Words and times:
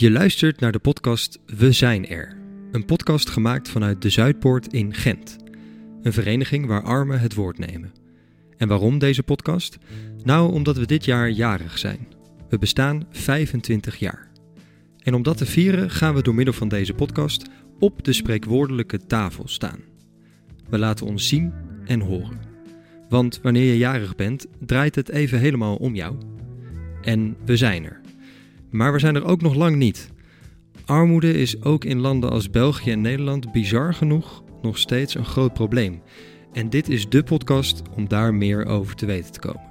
Je 0.00 0.10
luistert 0.10 0.60
naar 0.60 0.72
de 0.72 0.78
podcast 0.78 1.38
We 1.46 1.72
zijn 1.72 2.08
er. 2.08 2.36
Een 2.72 2.84
podcast 2.84 3.28
gemaakt 3.28 3.68
vanuit 3.68 4.02
de 4.02 4.10
Zuidpoort 4.10 4.72
in 4.72 4.94
Gent. 4.94 5.36
Een 6.02 6.12
vereniging 6.12 6.66
waar 6.66 6.82
armen 6.82 7.20
het 7.20 7.34
woord 7.34 7.58
nemen. 7.58 7.92
En 8.56 8.68
waarom 8.68 8.98
deze 8.98 9.22
podcast? 9.22 9.78
Nou, 10.22 10.52
omdat 10.52 10.76
we 10.76 10.86
dit 10.86 11.04
jaar 11.04 11.30
jarig 11.30 11.78
zijn. 11.78 12.08
We 12.48 12.58
bestaan 12.58 13.06
25 13.10 13.96
jaar. 13.96 14.30
En 14.98 15.14
om 15.14 15.22
dat 15.22 15.36
te 15.36 15.46
vieren 15.46 15.90
gaan 15.90 16.14
we 16.14 16.22
door 16.22 16.34
middel 16.34 16.54
van 16.54 16.68
deze 16.68 16.94
podcast 16.94 17.48
op 17.78 18.04
de 18.04 18.12
spreekwoordelijke 18.12 19.06
tafel 19.06 19.48
staan. 19.48 19.80
We 20.68 20.78
laten 20.78 21.06
ons 21.06 21.28
zien 21.28 21.52
en 21.84 22.00
horen. 22.00 22.40
Want 23.08 23.40
wanneer 23.42 23.72
je 23.72 23.78
jarig 23.78 24.16
bent, 24.16 24.46
draait 24.66 24.94
het 24.94 25.08
even 25.08 25.38
helemaal 25.38 25.76
om 25.76 25.94
jou. 25.94 26.16
En 27.02 27.36
we 27.44 27.56
zijn 27.56 27.84
er. 27.84 28.00
Maar 28.70 28.92
we 28.92 28.98
zijn 28.98 29.14
er 29.14 29.24
ook 29.24 29.40
nog 29.40 29.54
lang 29.54 29.76
niet. 29.76 30.10
Armoede 30.84 31.32
is 31.32 31.62
ook 31.62 31.84
in 31.84 31.98
landen 31.98 32.30
als 32.30 32.50
België 32.50 32.90
en 32.90 33.00
Nederland 33.00 33.52
bizar 33.52 33.94
genoeg 33.94 34.42
nog 34.62 34.78
steeds 34.78 35.14
een 35.14 35.24
groot 35.24 35.52
probleem. 35.52 36.02
En 36.52 36.70
dit 36.70 36.88
is 36.88 37.08
de 37.08 37.22
podcast 37.22 37.82
om 37.96 38.08
daar 38.08 38.34
meer 38.34 38.66
over 38.66 38.94
te 38.94 39.06
weten 39.06 39.32
te 39.32 39.40
komen. 39.40 39.68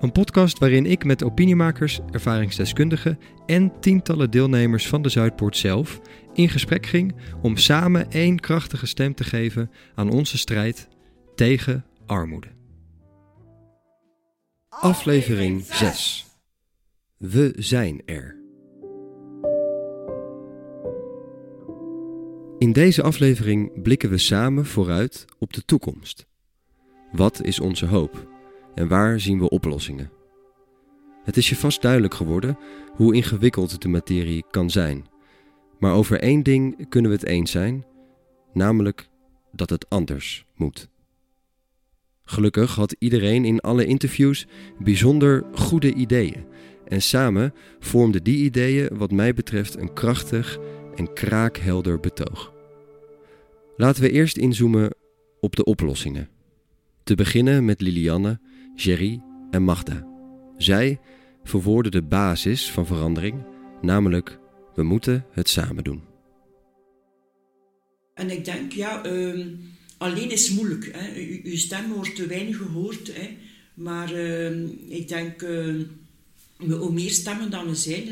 Een 0.00 0.12
podcast 0.12 0.58
waarin 0.58 0.86
ik 0.86 1.04
met 1.04 1.24
opiniemakers, 1.24 2.00
ervaringsdeskundigen 2.10 3.18
en 3.46 3.80
tientallen 3.80 4.30
deelnemers 4.30 4.88
van 4.88 5.02
de 5.02 5.08
Zuidpoort 5.08 5.56
zelf 5.56 6.00
in 6.34 6.48
gesprek 6.48 6.86
ging 6.86 7.14
om 7.42 7.56
samen 7.56 8.10
één 8.10 8.40
krachtige 8.40 8.86
stem 8.86 9.14
te 9.14 9.24
geven 9.24 9.70
aan 9.94 10.10
onze 10.10 10.38
strijd 10.38 10.88
tegen 11.34 11.84
armoede. 12.06 12.48
Aflevering 14.68 15.64
6. 15.64 16.27
We 17.18 17.52
zijn 17.56 18.02
er. 18.04 18.36
In 22.58 22.72
deze 22.72 23.02
aflevering 23.02 23.82
blikken 23.82 24.10
we 24.10 24.18
samen 24.18 24.66
vooruit 24.66 25.24
op 25.38 25.52
de 25.52 25.64
toekomst. 25.64 26.26
Wat 27.12 27.42
is 27.42 27.60
onze 27.60 27.86
hoop 27.86 28.28
en 28.74 28.88
waar 28.88 29.20
zien 29.20 29.38
we 29.38 29.48
oplossingen? 29.48 30.10
Het 31.24 31.36
is 31.36 31.48
je 31.48 31.56
vast 31.56 31.82
duidelijk 31.82 32.14
geworden 32.14 32.58
hoe 32.94 33.14
ingewikkeld 33.14 33.82
de 33.82 33.88
materie 33.88 34.44
kan 34.50 34.70
zijn. 34.70 35.06
Maar 35.78 35.92
over 35.92 36.20
één 36.20 36.42
ding 36.42 36.88
kunnen 36.88 37.10
we 37.10 37.16
het 37.16 37.26
eens 37.26 37.50
zijn, 37.50 37.84
namelijk 38.52 39.08
dat 39.52 39.70
het 39.70 39.88
anders 39.88 40.46
moet. 40.54 40.88
Gelukkig 42.24 42.74
had 42.74 42.96
iedereen 42.98 43.44
in 43.44 43.60
alle 43.60 43.86
interviews 43.86 44.46
bijzonder 44.78 45.44
goede 45.52 45.94
ideeën. 45.94 46.44
En 46.88 47.02
samen 47.02 47.54
vormden 47.78 48.22
die 48.22 48.44
ideeën, 48.44 48.88
wat 48.92 49.10
mij 49.10 49.34
betreft, 49.34 49.76
een 49.76 49.92
krachtig 49.92 50.58
en 50.94 51.12
kraakhelder 51.12 52.00
betoog. 52.00 52.52
Laten 53.76 54.02
we 54.02 54.10
eerst 54.10 54.36
inzoomen 54.36 54.94
op 55.40 55.56
de 55.56 55.64
oplossingen. 55.64 56.28
Te 57.04 57.14
beginnen 57.14 57.64
met 57.64 57.80
Lilianne, 57.80 58.40
Jerry 58.74 59.22
en 59.50 59.62
Magda. 59.62 60.06
Zij 60.56 61.00
verwoorden 61.44 61.92
de 61.92 62.02
basis 62.02 62.70
van 62.70 62.86
verandering, 62.86 63.44
namelijk 63.82 64.38
we 64.74 64.82
moeten 64.82 65.24
het 65.32 65.48
samen 65.48 65.84
doen. 65.84 66.02
En 68.14 68.30
ik 68.30 68.44
denk, 68.44 68.72
ja, 68.72 69.06
uh, 69.06 69.46
alleen 69.98 70.30
is 70.30 70.50
moeilijk. 70.50 70.90
Hè. 70.92 71.20
Uw 71.42 71.56
stem 71.56 71.92
wordt 71.92 72.16
te 72.16 72.26
weinig 72.26 72.56
gehoord. 72.56 73.14
Hè. 73.14 73.36
Maar 73.74 74.12
uh, 74.12 74.68
ik 74.88 75.08
denk, 75.08 75.42
uh, 75.42 75.84
hoe 76.66 76.92
meer 76.92 77.10
stemmen 77.10 77.50
dan 77.50 77.66
we 77.66 77.74
zijn, 77.74 78.04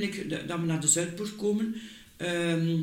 dat 0.47 0.61
we 0.61 0.67
naar 0.67 0.81
de 0.81 0.87
Zuidpoort 0.87 1.37
komen, 1.37 1.75
ehm, 2.17 2.83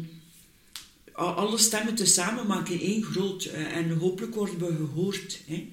alle 1.13 1.57
stemmen 1.57 1.95
tezamen 1.95 2.47
maken 2.47 2.79
één 2.79 3.03
groot. 3.03 3.45
en 3.45 3.89
hopelijk 3.97 4.35
worden 4.35 4.59
we 4.59 4.75
gehoord. 4.75 5.41
Hè. 5.47 5.69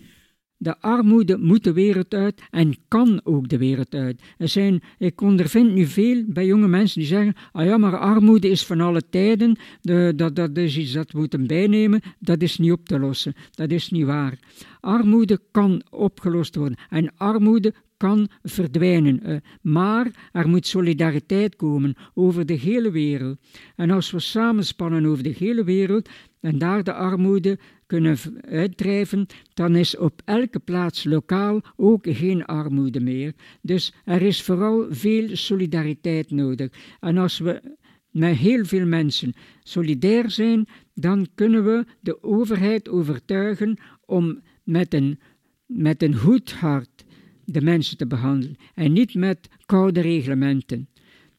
De 0.63 0.81
armoede 0.81 1.39
moet 1.39 1.65
de 1.65 1.73
wereld 1.73 2.15
uit 2.15 2.41
en 2.51 2.77
kan 2.89 3.21
ook 3.25 3.49
de 3.49 3.59
wereld 3.59 3.95
uit. 3.95 4.21
Er 4.39 4.49
zijn, 4.49 4.83
ik 4.99 5.21
ondervind 5.21 5.73
nu 5.73 5.87
veel 5.87 6.25
bij 6.27 6.47
jonge 6.47 6.69
mensen 6.69 7.01
die 7.01 7.09
zeggen: 7.09 7.35
ah 7.53 7.65
ja, 7.65 7.79
maar 7.79 7.99
armoede 7.99 8.49
is 8.49 8.67
van 8.67 8.81
alle 8.81 9.03
tijden, 9.11 9.59
de, 9.81 10.13
dat, 10.17 10.37
dat 10.37 10.57
is 10.57 10.77
iets 10.77 10.93
dat 10.93 11.11
we 11.11 11.19
moeten 11.19 11.47
bijnemen, 11.47 12.01
dat 12.19 12.43
is 12.43 12.59
niet 12.59 12.73
op 12.73 12.87
te 12.87 12.99
lossen. 12.99 13.35
Dat 13.51 13.71
is 13.71 13.91
niet 13.91 14.05
waar. 14.05 14.39
Armoede 14.81 15.41
kan 15.51 15.83
opgelost 15.91 16.55
worden 16.55 16.79
en 16.91 17.13
armoede 17.17 17.75
kan 18.01 18.29
verdwijnen. 18.43 19.23
Eh, 19.23 19.37
maar 19.63 20.31
er 20.33 20.49
moet 20.49 20.67
solidariteit 20.67 21.57
komen 21.57 21.95
over 22.15 22.47
de 22.47 22.55
hele 22.55 22.91
wereld. 22.91 23.39
En 23.77 23.91
als 23.91 24.11
we 24.11 24.21
samenspannen 24.21 25.07
over 25.07 25.23
de 25.23 25.35
hele 25.39 25.65
wereld 25.65 26.09
en 26.41 26.59
daar 26.59 26.85
de 26.85 26.93
armoede 26.93 27.59
kunnen 27.87 28.17
uitdrijven, 28.49 29.27
dan 29.55 29.77
is 29.77 29.97
op 29.97 30.23
elke 30.25 30.59
plaats 30.59 31.05
lokaal 31.05 31.61
ook 31.77 32.07
geen 32.09 32.45
armoede 32.45 33.01
meer. 33.01 33.33
Dus 33.63 33.95
er 34.05 34.23
is 34.23 34.43
vooral 34.43 34.87
veel 34.91 35.37
solidariteit 35.37 36.31
nodig. 36.31 36.69
En 37.01 37.19
als 37.19 37.39
we 37.39 37.63
met 38.11 38.37
heel 38.37 38.65
veel 38.65 38.87
mensen 38.87 39.33
solidair 39.63 40.31
zijn, 40.31 40.67
dan 40.95 41.27
kunnen 41.35 41.65
we 41.65 41.85
de 42.01 42.23
overheid 42.23 42.89
overtuigen 42.89 43.79
om 44.05 44.41
met 44.63 44.95
een, 44.95 45.19
met 45.67 46.03
een 46.03 46.17
goed 46.17 46.53
hart 46.53 47.00
de 47.53 47.63
mensen 47.63 47.97
te 47.97 48.07
behandelen 48.07 48.57
en 48.75 48.93
niet 48.93 49.15
met 49.15 49.49
koude 49.67 50.01
reglementen. 50.01 50.89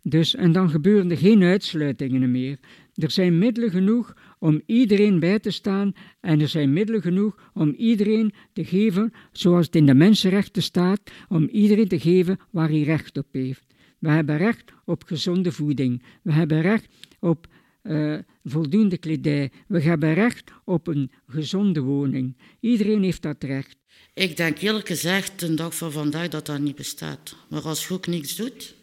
Dus, 0.03 0.35
en 0.35 0.51
dan 0.51 0.69
gebeuren 0.69 1.11
er 1.11 1.17
geen 1.17 1.43
uitsluitingen 1.43 2.31
meer. 2.31 2.59
Er 2.95 3.11
zijn 3.11 3.37
middelen 3.37 3.71
genoeg 3.71 4.13
om 4.39 4.61
iedereen 4.65 5.19
bij 5.19 5.39
te 5.39 5.51
staan 5.51 5.93
en 6.19 6.39
er 6.39 6.47
zijn 6.47 6.73
middelen 6.73 7.01
genoeg 7.01 7.51
om 7.53 7.73
iedereen 7.77 8.33
te 8.53 8.65
geven, 8.65 9.13
zoals 9.31 9.65
het 9.65 9.75
in 9.75 9.85
de 9.85 9.93
mensenrechten 9.93 10.63
staat, 10.63 11.01
om 11.29 11.47
iedereen 11.47 11.87
te 11.87 11.99
geven 11.99 12.39
waar 12.49 12.69
hij 12.69 12.81
recht 12.81 13.17
op 13.17 13.27
heeft. 13.31 13.63
We 13.99 14.09
hebben 14.09 14.37
recht 14.37 14.71
op 14.85 15.03
gezonde 15.03 15.51
voeding. 15.51 16.03
We 16.21 16.31
hebben 16.31 16.61
recht 16.61 16.87
op 17.19 17.47
uh, 17.83 18.17
voldoende 18.43 18.97
kledij. 18.97 19.51
We 19.67 19.81
hebben 19.81 20.13
recht 20.13 20.51
op 20.63 20.87
een 20.87 21.11
gezonde 21.27 21.81
woning. 21.81 22.37
Iedereen 22.59 23.03
heeft 23.03 23.21
dat 23.21 23.43
recht. 23.43 23.80
Ik 24.13 24.37
denk 24.37 24.59
eerlijk 24.59 24.87
gezegd, 24.87 25.39
de 25.39 25.53
dag 25.53 25.75
van 25.75 25.91
vandaag, 25.91 26.27
dat 26.27 26.45
dat 26.45 26.59
niet 26.59 26.75
bestaat. 26.75 27.35
Maar 27.47 27.61
als 27.61 27.87
je 27.87 27.93
ook 27.93 28.07
niks 28.07 28.35
doet, 28.35 28.75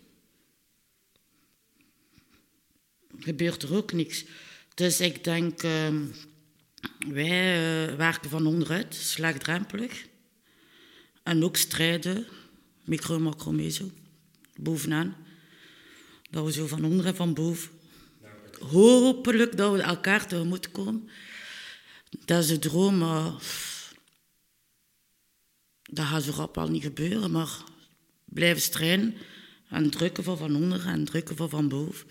gebeurt 3.18 3.62
er 3.62 3.74
ook 3.74 3.92
niks. 3.92 4.24
Dus 4.74 5.00
ik 5.00 5.24
denk, 5.24 5.62
uh, 5.62 5.88
wij 7.08 7.88
uh, 7.88 7.94
werken 7.94 8.30
van 8.30 8.46
onderuit, 8.46 8.94
slechtdrempelig. 8.94 10.06
En 11.22 11.44
ook 11.44 11.56
strijden, 11.56 12.26
micro, 12.84 13.18
macro, 13.18 13.52
meso, 13.52 13.90
bovenaan. 14.56 15.16
Dat 16.30 16.44
we 16.44 16.52
zo 16.52 16.66
van 16.66 16.84
onder 16.84 17.06
en 17.06 17.16
van 17.16 17.34
boven. 17.34 17.70
Hopelijk 18.60 19.56
dat 19.56 19.72
we 19.72 19.82
elkaar 19.82 20.26
tegemoet 20.26 20.70
komen. 20.70 21.08
Dat 22.24 22.42
is 22.42 22.48
de 22.48 22.58
droom, 22.58 23.02
dat 25.90 26.06
gaat 26.06 26.22
zo 26.22 26.32
rap 26.32 26.58
al 26.58 26.68
niet 26.68 26.82
gebeuren. 26.82 27.30
Maar 27.30 27.64
blijven 28.24 28.62
strijden 28.62 29.14
en 29.68 29.90
drukken 29.90 30.24
van 30.24 30.38
van 30.38 30.56
onder 30.56 30.86
en 30.86 31.04
drukken 31.04 31.36
van 31.36 31.48
van 31.48 31.68
boven. 31.68 32.06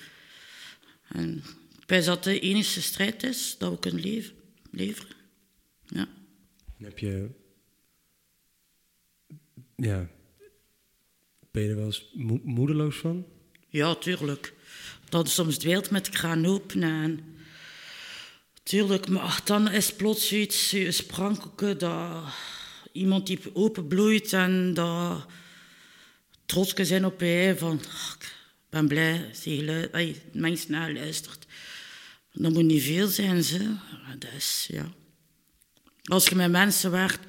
En 1.08 1.44
ik 1.88 2.06
dat 2.06 2.24
de 2.24 2.40
enige 2.40 2.82
strijd 2.82 3.24
is 3.24 3.56
dat 3.58 3.72
we 3.72 3.80
kunnen 3.80 4.02
leven, 4.02 4.36
leveren. 4.72 5.16
Ja. 5.86 6.08
Heb 6.78 7.00
je... 7.00 7.30
Ja... 9.76 10.10
Ben 11.52 11.64
je 11.64 11.70
er 11.70 11.76
wel 11.76 11.86
eens 11.86 12.10
moedeloos 12.44 12.96
van? 12.96 13.26
Ja, 13.70 13.96
tuurlijk. 13.96 14.54
Dat 15.10 15.28
is 15.28 15.34
soms 15.34 15.54
het 15.54 15.64
wereld 15.64 15.90
met 15.90 16.10
kraan 16.10 16.46
open 16.46 16.84
en... 16.84 17.36
Tuurlijk, 18.64 19.08
maar 19.08 19.42
dan 19.44 19.72
is 19.72 19.94
plots 19.94 20.34
iets 20.34 20.76
sprankelijke 20.90 21.76
dat 21.76 22.24
iemand 22.98 23.28
die 23.28 23.40
openbloeit 23.54 24.34
en 24.34 24.74
dat 24.74 25.26
trots 26.46 26.74
zijn 26.74 27.06
op 27.06 27.20
je 27.20 27.56
van... 27.58 27.80
ik 28.20 28.34
ben 28.70 28.88
blij 28.88 29.32
dat 29.92 30.16
mensen 30.32 30.72
naar 30.72 30.94
luistert. 30.94 31.46
Dat 32.34 32.54
moet 32.54 32.64
niet 32.64 32.84
veel 32.84 33.08
zijn, 33.08 33.44
ze. 33.44 33.76
Dus, 34.18 34.68
ja. 34.72 34.92
Als 36.04 36.28
je 36.28 36.36
met 36.36 36.52
mensen 36.52 36.92
werkt, 36.92 37.26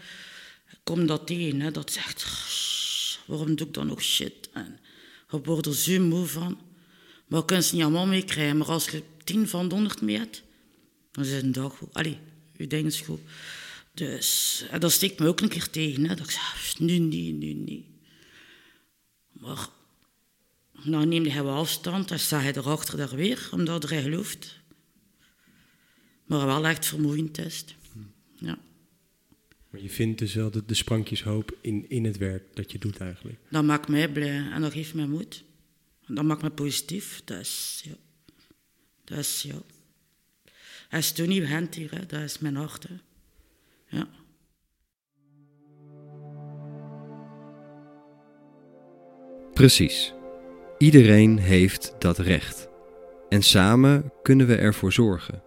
kom 0.84 1.06
dat 1.06 1.26
tegen. 1.26 1.72
Dat 1.72 1.92
zegt, 1.92 2.26
waarom 3.26 3.56
doe 3.56 3.66
ik 3.66 3.74
dan 3.74 3.86
nog 3.86 4.02
shit? 4.02 4.48
En 4.52 4.78
je 5.30 5.40
wordt 5.40 5.66
er 5.66 5.74
zo 5.74 6.00
moe 6.00 6.26
van. 6.26 6.58
Maar 7.26 7.38
je 7.38 7.44
kunt 7.44 7.64
ze 7.64 7.74
niet 7.74 7.84
allemaal 7.84 8.06
meekrijgen. 8.06 8.56
Maar 8.56 8.66
als 8.66 8.88
je 8.88 9.02
tien 9.24 9.48
van 9.48 9.68
de 9.68 9.74
honderd 9.74 10.00
mee 10.00 10.28
dan 11.10 11.24
is 11.24 11.30
het 11.30 11.42
een 11.42 11.52
dag 11.52 11.76
goed. 11.76 11.94
Allee, 11.94 12.18
je 12.56 12.66
is 12.66 13.00
goed. 13.00 13.20
Dus, 13.98 14.64
en 14.70 14.80
dat 14.80 14.92
steekt 14.92 15.18
me 15.18 15.26
ook 15.26 15.40
een 15.40 15.48
keer 15.48 15.70
tegen. 15.70 16.02
Hè, 16.02 16.14
dat 16.14 16.26
ik 16.26 16.30
zeg, 16.30 16.78
nu 16.78 16.98
niet, 16.98 17.38
nu 17.38 17.52
niet. 17.52 17.86
Maar 19.32 19.68
dan 20.84 21.08
neem 21.08 21.24
je 21.24 21.42
wel 21.42 21.54
afstand 21.54 22.10
en 22.10 22.20
sta 22.20 22.40
je 22.40 22.56
erachter 22.56 22.96
daar 22.96 23.16
weer, 23.16 23.48
omdat 23.52 23.88
hij 23.88 24.02
gelooft. 24.02 24.60
Maar 26.24 26.46
wel 26.46 26.66
echt 26.66 26.86
vermoeiend 26.86 27.38
is. 27.38 27.64
Ja. 28.36 28.58
Maar 29.70 29.80
je 29.80 29.90
vindt 29.90 30.18
dus 30.18 30.34
wel 30.34 30.50
de, 30.50 30.64
de 30.64 30.74
sprankjes 30.74 31.22
hoop 31.22 31.56
in, 31.60 31.90
in 31.90 32.04
het 32.04 32.16
werk 32.16 32.44
dat 32.54 32.72
je 32.72 32.78
doet 32.78 32.98
eigenlijk? 32.98 33.38
Dat 33.50 33.64
maakt 33.64 33.88
mij 33.88 34.12
blij 34.12 34.50
en 34.50 34.60
dat 34.60 34.72
geeft 34.72 34.94
mij 34.94 35.06
moed. 35.06 35.44
Dat 36.06 36.24
maakt 36.24 36.42
me 36.42 36.50
positief. 36.50 37.22
Dat 37.24 37.40
is, 37.40 37.82
ja. 37.84 37.96
Dat 39.04 39.18
is, 39.18 39.42
ja. 39.42 39.62
Hij 40.88 40.98
is 40.98 41.12
toen 41.12 41.28
niet 41.28 41.46
hand 41.46 41.74
hier, 41.74 41.90
hè. 41.90 42.06
dat 42.06 42.22
is 42.22 42.38
mijn 42.38 42.56
hart. 42.56 42.88
Hè. 42.88 42.94
Ja. 43.88 44.08
Precies. 49.52 50.14
Iedereen 50.78 51.38
heeft 51.38 51.94
dat 51.98 52.18
recht. 52.18 52.68
En 53.28 53.42
samen 53.42 54.12
kunnen 54.22 54.46
we 54.46 54.54
ervoor 54.54 54.92
zorgen. 54.92 55.42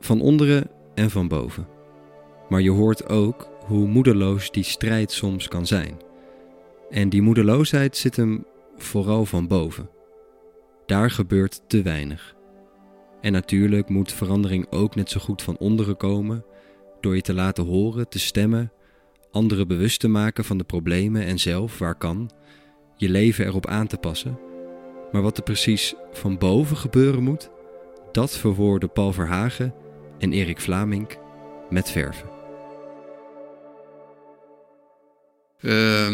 Van 0.00 0.20
onderen 0.20 0.70
en 0.94 1.10
van 1.10 1.28
boven. 1.28 1.66
Maar 2.48 2.60
je 2.60 2.70
hoort 2.70 3.08
ook 3.08 3.48
hoe 3.66 3.86
moedeloos 3.86 4.50
die 4.50 4.64
strijd 4.64 5.12
soms 5.12 5.48
kan 5.48 5.66
zijn. 5.66 5.96
En 6.90 7.08
die 7.08 7.22
moedeloosheid 7.22 7.96
zit 7.96 8.16
hem 8.16 8.44
vooral 8.76 9.24
van 9.24 9.48
boven. 9.48 9.90
Daar 10.86 11.10
gebeurt 11.10 11.62
te 11.66 11.82
weinig. 11.82 12.34
En 13.20 13.32
natuurlijk 13.32 13.88
moet 13.88 14.12
verandering 14.12 14.66
ook 14.70 14.94
net 14.94 15.10
zo 15.10 15.20
goed 15.20 15.42
van 15.42 15.58
onderen 15.58 15.96
komen, 15.96 16.44
door 17.00 17.14
je 17.14 17.22
te 17.22 17.34
laten 17.34 17.64
horen, 17.64 18.08
te 18.08 18.18
stemmen, 18.18 18.72
anderen 19.30 19.68
bewust 19.68 20.00
te 20.00 20.08
maken 20.08 20.44
van 20.44 20.58
de 20.58 20.64
problemen 20.64 21.24
en 21.24 21.38
zelf, 21.38 21.78
waar 21.78 21.94
kan, 21.94 22.30
je 22.96 23.08
leven 23.08 23.46
erop 23.46 23.66
aan 23.66 23.86
te 23.86 23.96
passen. 23.96 24.38
Maar 25.12 25.22
wat 25.22 25.36
er 25.36 25.42
precies 25.42 25.94
van 26.12 26.38
boven 26.38 26.76
gebeuren 26.76 27.22
moet, 27.22 27.50
dat 28.12 28.36
verwoorden 28.36 28.92
Paul 28.92 29.12
Verhagen 29.12 29.74
en 30.18 30.32
Erik 30.32 30.60
Vlamink 30.60 31.18
met 31.70 31.90
verven. 31.90 32.38
Uh, 35.60 36.10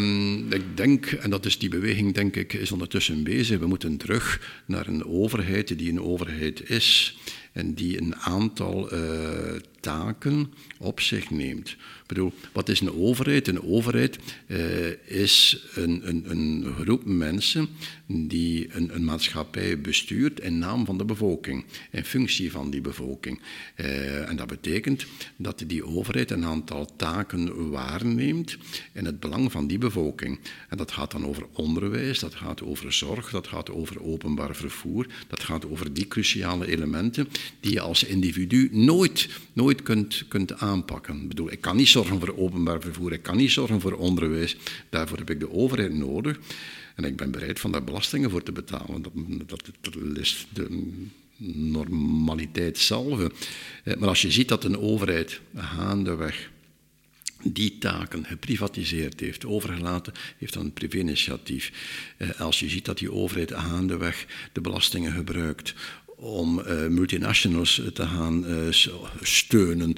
ik 0.49 0.77
denk, 0.77 1.05
en 1.05 1.29
dat 1.29 1.45
is 1.45 1.59
die 1.59 1.69
beweging, 1.69 2.13
denk 2.13 2.35
ik, 2.35 2.53
is 2.53 2.71
ondertussen 2.71 3.23
bezig. 3.23 3.59
We 3.59 3.67
moeten 3.67 3.97
terug 3.97 4.61
naar 4.67 4.87
een 4.87 5.05
overheid 5.05 5.77
die 5.77 5.91
een 5.91 6.01
overheid 6.01 6.69
is 6.69 7.17
en 7.57 7.73
die 7.73 8.01
een 8.01 8.15
aantal 8.15 8.93
uh, 8.93 8.99
taken 9.79 10.53
op 10.77 10.99
zich 10.99 11.29
neemt. 11.29 11.69
Ik 11.69 12.07
bedoel, 12.07 12.33
wat 12.53 12.69
is 12.69 12.79
een 12.79 12.93
overheid? 12.93 13.47
Een 13.47 13.63
overheid 13.63 14.17
uh, 14.47 14.59
is 15.05 15.65
een, 15.75 16.07
een, 16.07 16.23
een, 16.31 16.73
groep 16.79 17.05
mensen 17.05 17.67
die 18.07 18.67
een, 18.71 18.95
een, 18.95 19.05
maatschappij 19.05 19.81
bestuurt 19.81 20.39
in 20.39 20.59
naam 20.59 20.85
van 20.85 20.97
de 20.97 21.05
bevolking, 21.05 21.65
in 21.91 22.05
functie 22.05 22.51
van 22.51 22.69
die 22.69 22.81
bevolking. 22.81 23.39
Uh, 23.75 24.29
en 24.29 24.35
dat 24.35 24.47
betekent 24.47 25.05
dat 25.35 25.63
die 25.67 25.85
overheid 25.85 26.31
een 26.31 26.45
aantal 26.45 26.95
taken 26.95 27.69
waarneemt 27.69 28.57
in 28.93 29.05
het 29.05 29.19
belang 29.19 29.51
van 29.51 29.67
die 29.67 29.77
bevolking. 29.77 30.39
En 30.69 30.77
dat 30.77 30.91
gaat 30.91 31.11
dan 31.11 31.25
over 31.25 31.45
onderwijs, 31.53 32.19
dat 32.19 32.35
gaat 32.35 32.63
over 32.63 32.93
zorg, 32.93 33.29
dat 33.29 33.47
gaat 33.47 33.69
over 33.71 34.03
openbaar 34.03 34.55
vervoer, 34.55 35.07
dat 35.27 35.43
gaat 35.43 35.65
over 35.65 35.93
die 35.93 36.07
cruciale 36.07 36.67
elementen 36.67 37.27
die 37.59 37.71
je 37.71 37.79
als 37.79 38.03
individu 38.03 38.69
nooit, 38.71 39.29
nooit 39.53 39.83
kunt, 39.83 40.25
kunt 40.27 40.53
aanpakken. 40.53 41.21
Ik 41.21 41.27
bedoel, 41.27 41.51
ik 41.51 41.61
kan 41.61 41.75
niet 41.75 41.87
zorgen 41.87 42.19
voor 42.19 42.37
openbaar 42.37 42.81
vervoer, 42.81 43.13
ik 43.13 43.23
kan 43.23 43.37
niet 43.37 43.51
zorgen 43.51 43.81
voor 43.81 43.93
onderwijs. 43.93 44.55
Daarvoor 44.89 45.17
heb 45.17 45.29
ik 45.29 45.39
de 45.39 45.51
overheid 45.51 45.93
nodig. 45.93 46.39
En 46.95 47.03
ik 47.03 47.15
ben 47.15 47.31
bereid 47.31 47.59
van 47.59 47.71
daar 47.71 47.83
belastingen 47.83 48.29
voor 48.29 48.43
te 48.43 48.51
betalen. 48.51 49.01
Dat, 49.45 49.61
dat, 49.81 49.95
is 50.15 50.47
de 50.53 50.93
normaliteit 51.53 52.77
zelf. 52.77 53.19
Eh, 53.83 53.95
maar 53.95 54.09
als 54.09 54.21
je 54.21 54.31
ziet 54.31 54.47
dat 54.47 54.63
een 54.63 54.77
overheid 54.77 55.41
gaandeweg 55.55 56.49
die 57.43 57.77
taken 57.77 58.25
geprivatiseerd 58.25 59.19
heeft, 59.19 59.45
overgelaten 59.45 60.13
heeft 60.37 60.57
aan 60.57 60.65
een 60.65 60.73
privé-initiatief. 60.73 61.71
Eh, 62.17 62.39
als 62.39 62.59
je 62.59 62.69
ziet 62.69 62.85
dat 62.85 62.97
die 62.97 63.11
overheid 63.11 63.51
gaandeweg 63.51 64.25
de 64.51 64.61
belastingen 64.61 65.11
gebruikt 65.11 65.73
om 66.19 66.59
uh, 66.59 66.87
multinationals 66.87 67.81
te 67.93 68.07
gaan 68.07 68.45
uh, 68.47 68.73
steunen 69.21 69.95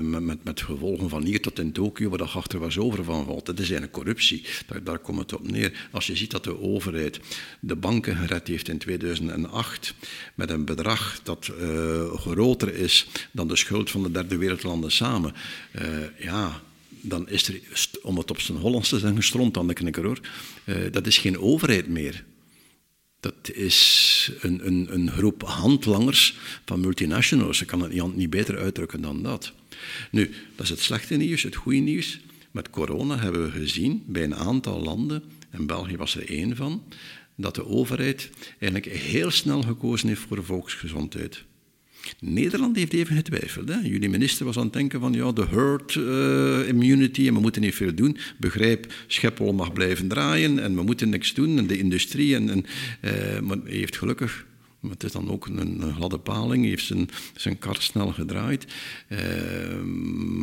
met, 0.00 0.44
met, 0.44 0.60
gevolgen 0.60 1.08
van 1.08 1.24
hier 1.24 1.40
tot 1.40 1.58
in 1.58 1.72
Tokio, 1.72 2.08
waar 2.08 2.18
de 2.18 2.24
achter 2.24 2.58
was 2.58 2.78
over 2.78 3.04
van 3.04 3.24
valt. 3.24 3.46
Dat 3.46 3.54
is 3.54 3.64
eigenlijk 3.64 3.92
corruptie, 3.92 4.44
daar, 4.66 4.84
daar 4.84 4.98
komt 4.98 5.18
het 5.18 5.34
op 5.34 5.50
neer. 5.50 5.88
Als 5.92 6.06
je 6.06 6.16
ziet 6.16 6.30
dat 6.30 6.44
de 6.44 6.60
overheid 6.60 7.20
de 7.60 7.76
banken 7.76 8.16
gered 8.16 8.48
heeft 8.48 8.68
in 8.68 8.78
2008 8.78 9.94
met 10.34 10.50
een 10.50 10.64
bedrag 10.64 11.20
dat 11.22 11.50
groter 12.14 12.74
is 12.74 13.06
dan 13.32 13.48
de 13.48 13.56
schuld 13.56 13.90
van 13.90 14.02
de 14.02 14.10
derde 14.10 14.36
wereldlanden 14.36 14.92
samen, 14.92 15.34
ja, 16.18 16.60
dan 16.88 17.28
is 17.28 17.48
er, 17.48 17.60
om 18.02 18.18
het 18.18 18.30
op 18.30 18.40
zijn 18.40 18.58
Hollands 18.58 18.88
te 18.88 18.98
zeggen, 18.98 19.22
stront 19.22 19.56
aan 19.56 19.66
de 19.66 19.74
knikker 19.74 20.04
hoor. 20.04 20.20
dat 20.90 21.06
is 21.06 21.18
geen 21.18 21.38
overheid 21.38 21.88
meer. 21.88 22.24
Dat 23.26 23.54
is 23.54 24.30
een, 24.40 24.66
een, 24.66 24.88
een 24.90 25.10
groep 25.10 25.42
handlangers 25.42 26.36
van 26.64 26.80
multinationals. 26.80 27.60
Ik 27.60 27.66
kan 27.66 27.80
het 27.80 27.92
niet, 27.92 28.16
niet 28.16 28.30
beter 28.30 28.58
uitdrukken 28.58 29.00
dan 29.00 29.22
dat. 29.22 29.52
Nu, 30.10 30.34
dat 30.54 30.64
is 30.64 30.70
het 30.70 30.80
slechte 30.80 31.14
nieuws. 31.14 31.42
Het 31.42 31.56
goede 31.56 31.78
nieuws. 31.78 32.20
Met 32.50 32.70
corona 32.70 33.18
hebben 33.18 33.44
we 33.44 33.50
gezien 33.50 34.02
bij 34.06 34.24
een 34.24 34.34
aantal 34.34 34.82
landen, 34.82 35.22
en 35.50 35.66
België 35.66 35.96
was 35.96 36.16
er 36.16 36.28
één 36.28 36.56
van, 36.56 36.82
dat 37.34 37.54
de 37.54 37.66
overheid 37.66 38.30
eigenlijk 38.58 38.92
heel 38.92 39.30
snel 39.30 39.62
gekozen 39.62 40.08
heeft 40.08 40.20
voor 40.20 40.36
de 40.36 40.42
volksgezondheid. 40.42 41.44
Nederland 42.20 42.76
heeft 42.76 42.92
even 42.92 43.16
getwijfeld. 43.16 43.68
Hè. 43.68 43.78
Jullie 43.82 44.08
minister 44.08 44.44
was 44.46 44.56
aan 44.56 44.64
het 44.64 44.72
denken 44.72 45.00
van 45.00 45.12
ja, 45.12 45.32
de 45.32 45.46
herd 45.50 45.94
uh, 45.94 46.68
immunity 46.68 47.26
en 47.26 47.34
we 47.34 47.40
moeten 47.40 47.62
niet 47.62 47.74
veel 47.74 47.94
doen. 47.94 48.16
Begrijp, 48.38 48.92
Schiphol 49.06 49.52
mag 49.52 49.72
blijven 49.72 50.08
draaien 50.08 50.58
en 50.58 50.74
we 50.74 50.82
moeten 50.82 51.08
niks 51.08 51.34
doen 51.34 51.58
en 51.58 51.66
de 51.66 51.78
industrie. 51.78 52.34
En, 52.34 52.48
en 52.50 52.64
hij 53.00 53.60
heeft 53.64 53.96
gelukkig 53.96 54.46
het 54.88 55.04
is 55.04 55.12
dan 55.12 55.30
ook 55.30 55.46
een, 55.46 55.92
gladde 55.94 56.18
paling, 56.18 56.60
hij 56.60 56.70
heeft 56.70 56.86
zijn, 56.86 57.08
zijn 57.36 57.58
kar 57.58 57.76
snel 57.78 58.12
gedraaid. 58.12 58.66
Uh, 59.08 59.82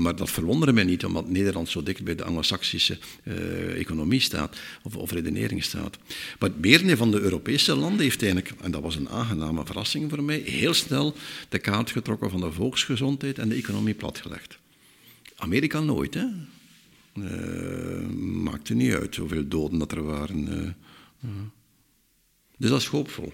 maar 0.02 0.16
dat 0.16 0.32
verwonderde 0.32 0.74
mij 0.74 0.84
niet, 0.84 1.06
omdat 1.06 1.30
Nederland 1.30 1.70
zo 1.70 1.84
dicht 1.84 2.04
bij 2.04 2.16
de 2.16 2.24
anglo-saxische 2.24 2.98
uh, 3.24 3.80
economie 3.80 4.20
staat, 4.20 4.58
of, 4.84 4.96
of, 4.96 5.12
redenering 5.12 5.64
staat. 5.64 5.98
Maar 6.40 6.52
het 6.62 6.98
van 6.98 7.12
de 7.12 7.20
Europese 7.20 7.76
landen 7.76 8.02
heeft 8.02 8.22
eigenlijk, 8.22 8.54
en 8.62 8.72
dat 8.72 8.82
was 8.82 8.96
een 8.96 9.10
aangename 9.10 9.66
verrassing 9.66 10.10
voor 10.10 10.24
mij, 10.24 10.38
heel 10.38 10.74
snel 10.74 11.16
de 11.50 11.60
kaart 11.60 11.92
getrokken 11.92 12.30
van 12.30 12.40
de 12.40 12.52
volksgezondheid 12.52 13.40
en 13.40 13.50
de 13.50 13.56
economie 13.56 13.94
platgelegd. 13.94 14.58
Amerika 15.36 15.80
nooit, 15.80 16.14
hè. 16.14 16.26
Uh, 17.20 18.10
maakte 18.20 18.74
niet 18.74 18.94
uit 18.94 19.16
hoeveel 19.16 19.48
doden 19.48 19.80
dat 19.80 19.92
er 19.92 20.04
waren. 20.04 20.76
Dus 22.58 22.70
dat 22.70 22.82
is 22.82 22.88
hoopvol. 22.88 23.34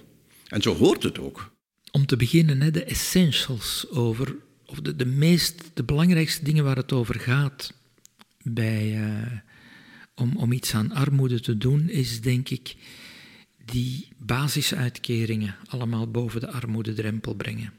En 0.50 0.62
zo 0.62 0.76
hoort 0.76 1.04
het 1.04 1.20
ook. 1.20 1.56
Om 1.92 2.06
te 2.06 2.18
beginnen, 2.18 2.74
de 2.74 2.84
essentials 2.84 3.90
over, 3.90 4.36
of 4.66 4.80
de, 4.80 4.96
de 4.96 5.06
meest, 5.06 5.72
de 5.74 5.84
belangrijkste 5.84 6.44
dingen 6.44 6.64
waar 6.64 6.76
het 6.76 6.92
over 6.92 7.20
gaat 7.20 7.74
bij, 8.44 9.10
uh, 9.10 9.32
om, 10.16 10.38
om 10.38 10.52
iets 10.52 10.74
aan 10.74 10.92
armoede 10.92 11.40
te 11.40 11.58
doen, 11.58 11.90
is 11.90 12.22
denk 12.22 12.50
ik 12.50 12.76
die 13.66 14.08
basisuitkeringen 14.18 15.56
allemaal 15.68 16.12
boven 16.12 16.40
de 16.40 16.52
armoededrempel 16.52 17.34
brengen. 17.34 17.74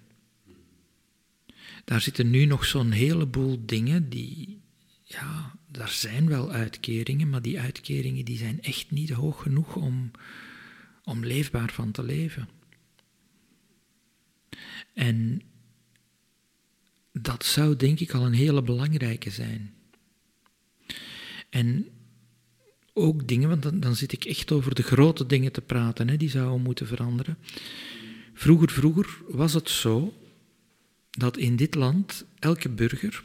Daar 1.84 2.00
zitten 2.00 2.30
nu 2.30 2.44
nog 2.44 2.64
zo'n 2.64 2.90
heleboel 2.90 3.62
dingen 3.66 4.08
die, 4.08 4.60
ja, 5.04 5.54
daar 5.68 5.88
zijn 5.88 6.28
wel 6.28 6.50
uitkeringen, 6.50 7.30
maar 7.30 7.42
die 7.42 7.60
uitkeringen 7.60 8.24
die 8.24 8.38
zijn 8.38 8.62
echt 8.62 8.90
niet 8.90 9.10
hoog 9.10 9.42
genoeg 9.42 9.76
om, 9.76 10.10
om 11.04 11.24
leefbaar 11.24 11.72
van 11.72 11.90
te 11.90 12.02
leven. 12.02 12.48
En 14.94 15.42
dat 17.12 17.44
zou 17.44 17.76
denk 17.76 18.00
ik 18.00 18.12
al 18.12 18.26
een 18.26 18.32
hele 18.32 18.62
belangrijke 18.62 19.30
zijn. 19.30 19.74
En 21.50 21.88
ook 22.92 23.28
dingen, 23.28 23.48
want 23.48 23.62
dan, 23.62 23.80
dan 23.80 23.96
zit 23.96 24.12
ik 24.12 24.24
echt 24.24 24.52
over 24.52 24.74
de 24.74 24.82
grote 24.82 25.26
dingen 25.26 25.52
te 25.52 25.60
praten, 25.60 26.08
hè, 26.08 26.16
die 26.16 26.30
zouden 26.30 26.62
moeten 26.62 26.86
veranderen. 26.86 27.38
Vroeger, 28.34 28.70
vroeger 28.70 29.18
was 29.28 29.52
het 29.52 29.68
zo 29.68 30.14
dat 31.10 31.36
in 31.36 31.56
dit 31.56 31.74
land 31.74 32.24
elke 32.38 32.68
burger 32.68 33.24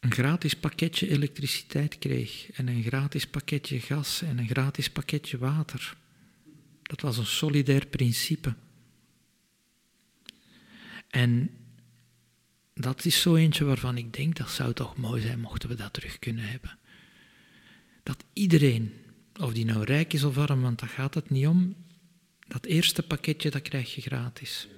een 0.00 0.12
gratis 0.12 0.54
pakketje 0.54 1.08
elektriciteit 1.08 1.98
kreeg 1.98 2.50
en 2.50 2.68
een 2.68 2.82
gratis 2.82 3.26
pakketje 3.26 3.80
gas 3.80 4.22
en 4.22 4.38
een 4.38 4.48
gratis 4.48 4.90
pakketje 4.90 5.38
water. 5.38 5.96
Dat 6.82 7.00
was 7.00 7.18
een 7.18 7.26
solidair 7.26 7.86
principe. 7.86 8.54
En 11.08 11.50
dat 12.74 13.04
is 13.04 13.20
zo 13.20 13.34
eentje 13.34 13.64
waarvan 13.64 13.96
ik 13.96 14.12
denk 14.12 14.36
dat 14.36 14.50
zou 14.50 14.72
toch 14.72 14.96
mooi 14.96 15.22
zijn 15.22 15.40
mochten 15.40 15.68
we 15.68 15.74
dat 15.74 15.92
terug 15.92 16.18
kunnen 16.18 16.44
hebben. 16.44 16.78
Dat 18.02 18.24
iedereen, 18.32 18.92
of 19.40 19.52
die 19.52 19.64
nou 19.64 19.84
rijk 19.84 20.12
is 20.12 20.24
of 20.24 20.38
arm, 20.38 20.60
want 20.62 20.78
daar 20.78 20.88
gaat 20.88 21.14
het 21.14 21.30
niet 21.30 21.46
om. 21.46 21.76
Dat 22.48 22.64
eerste 22.64 23.02
pakketje, 23.02 23.50
dat 23.50 23.62
krijg 23.62 23.94
je 23.94 24.00
gratis. 24.00 24.68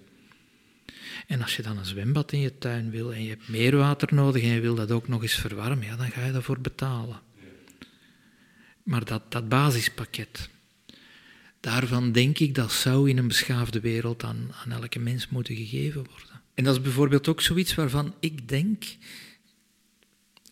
En 1.26 1.42
als 1.42 1.56
je 1.56 1.62
dan 1.62 1.78
een 1.78 1.84
zwembad 1.84 2.32
in 2.32 2.40
je 2.40 2.58
tuin 2.58 2.90
wil 2.90 3.12
en 3.12 3.22
je 3.22 3.28
hebt 3.28 3.48
meer 3.48 3.76
water 3.76 4.14
nodig 4.14 4.42
en 4.42 4.48
je 4.48 4.60
wil 4.60 4.74
dat 4.74 4.90
ook 4.90 5.08
nog 5.08 5.22
eens 5.22 5.34
verwarmen, 5.34 5.86
ja, 5.86 5.96
dan 5.96 6.10
ga 6.10 6.24
je 6.24 6.32
daarvoor 6.32 6.60
betalen. 6.60 7.20
Maar 8.82 9.04
dat, 9.04 9.32
dat 9.32 9.48
basispakket, 9.48 10.48
daarvan 11.60 12.12
denk 12.12 12.38
ik 12.38 12.54
dat 12.54 12.72
zou 12.72 13.08
in 13.08 13.18
een 13.18 13.28
beschaafde 13.28 13.80
wereld 13.80 14.24
aan, 14.24 14.50
aan 14.64 14.72
elke 14.72 14.98
mens 14.98 15.28
moeten 15.28 15.56
gegeven 15.56 16.04
worden. 16.08 16.40
En 16.54 16.64
dat 16.64 16.76
is 16.76 16.82
bijvoorbeeld 16.82 17.28
ook 17.28 17.40
zoiets 17.40 17.74
waarvan 17.74 18.14
ik 18.20 18.48
denk, 18.48 18.84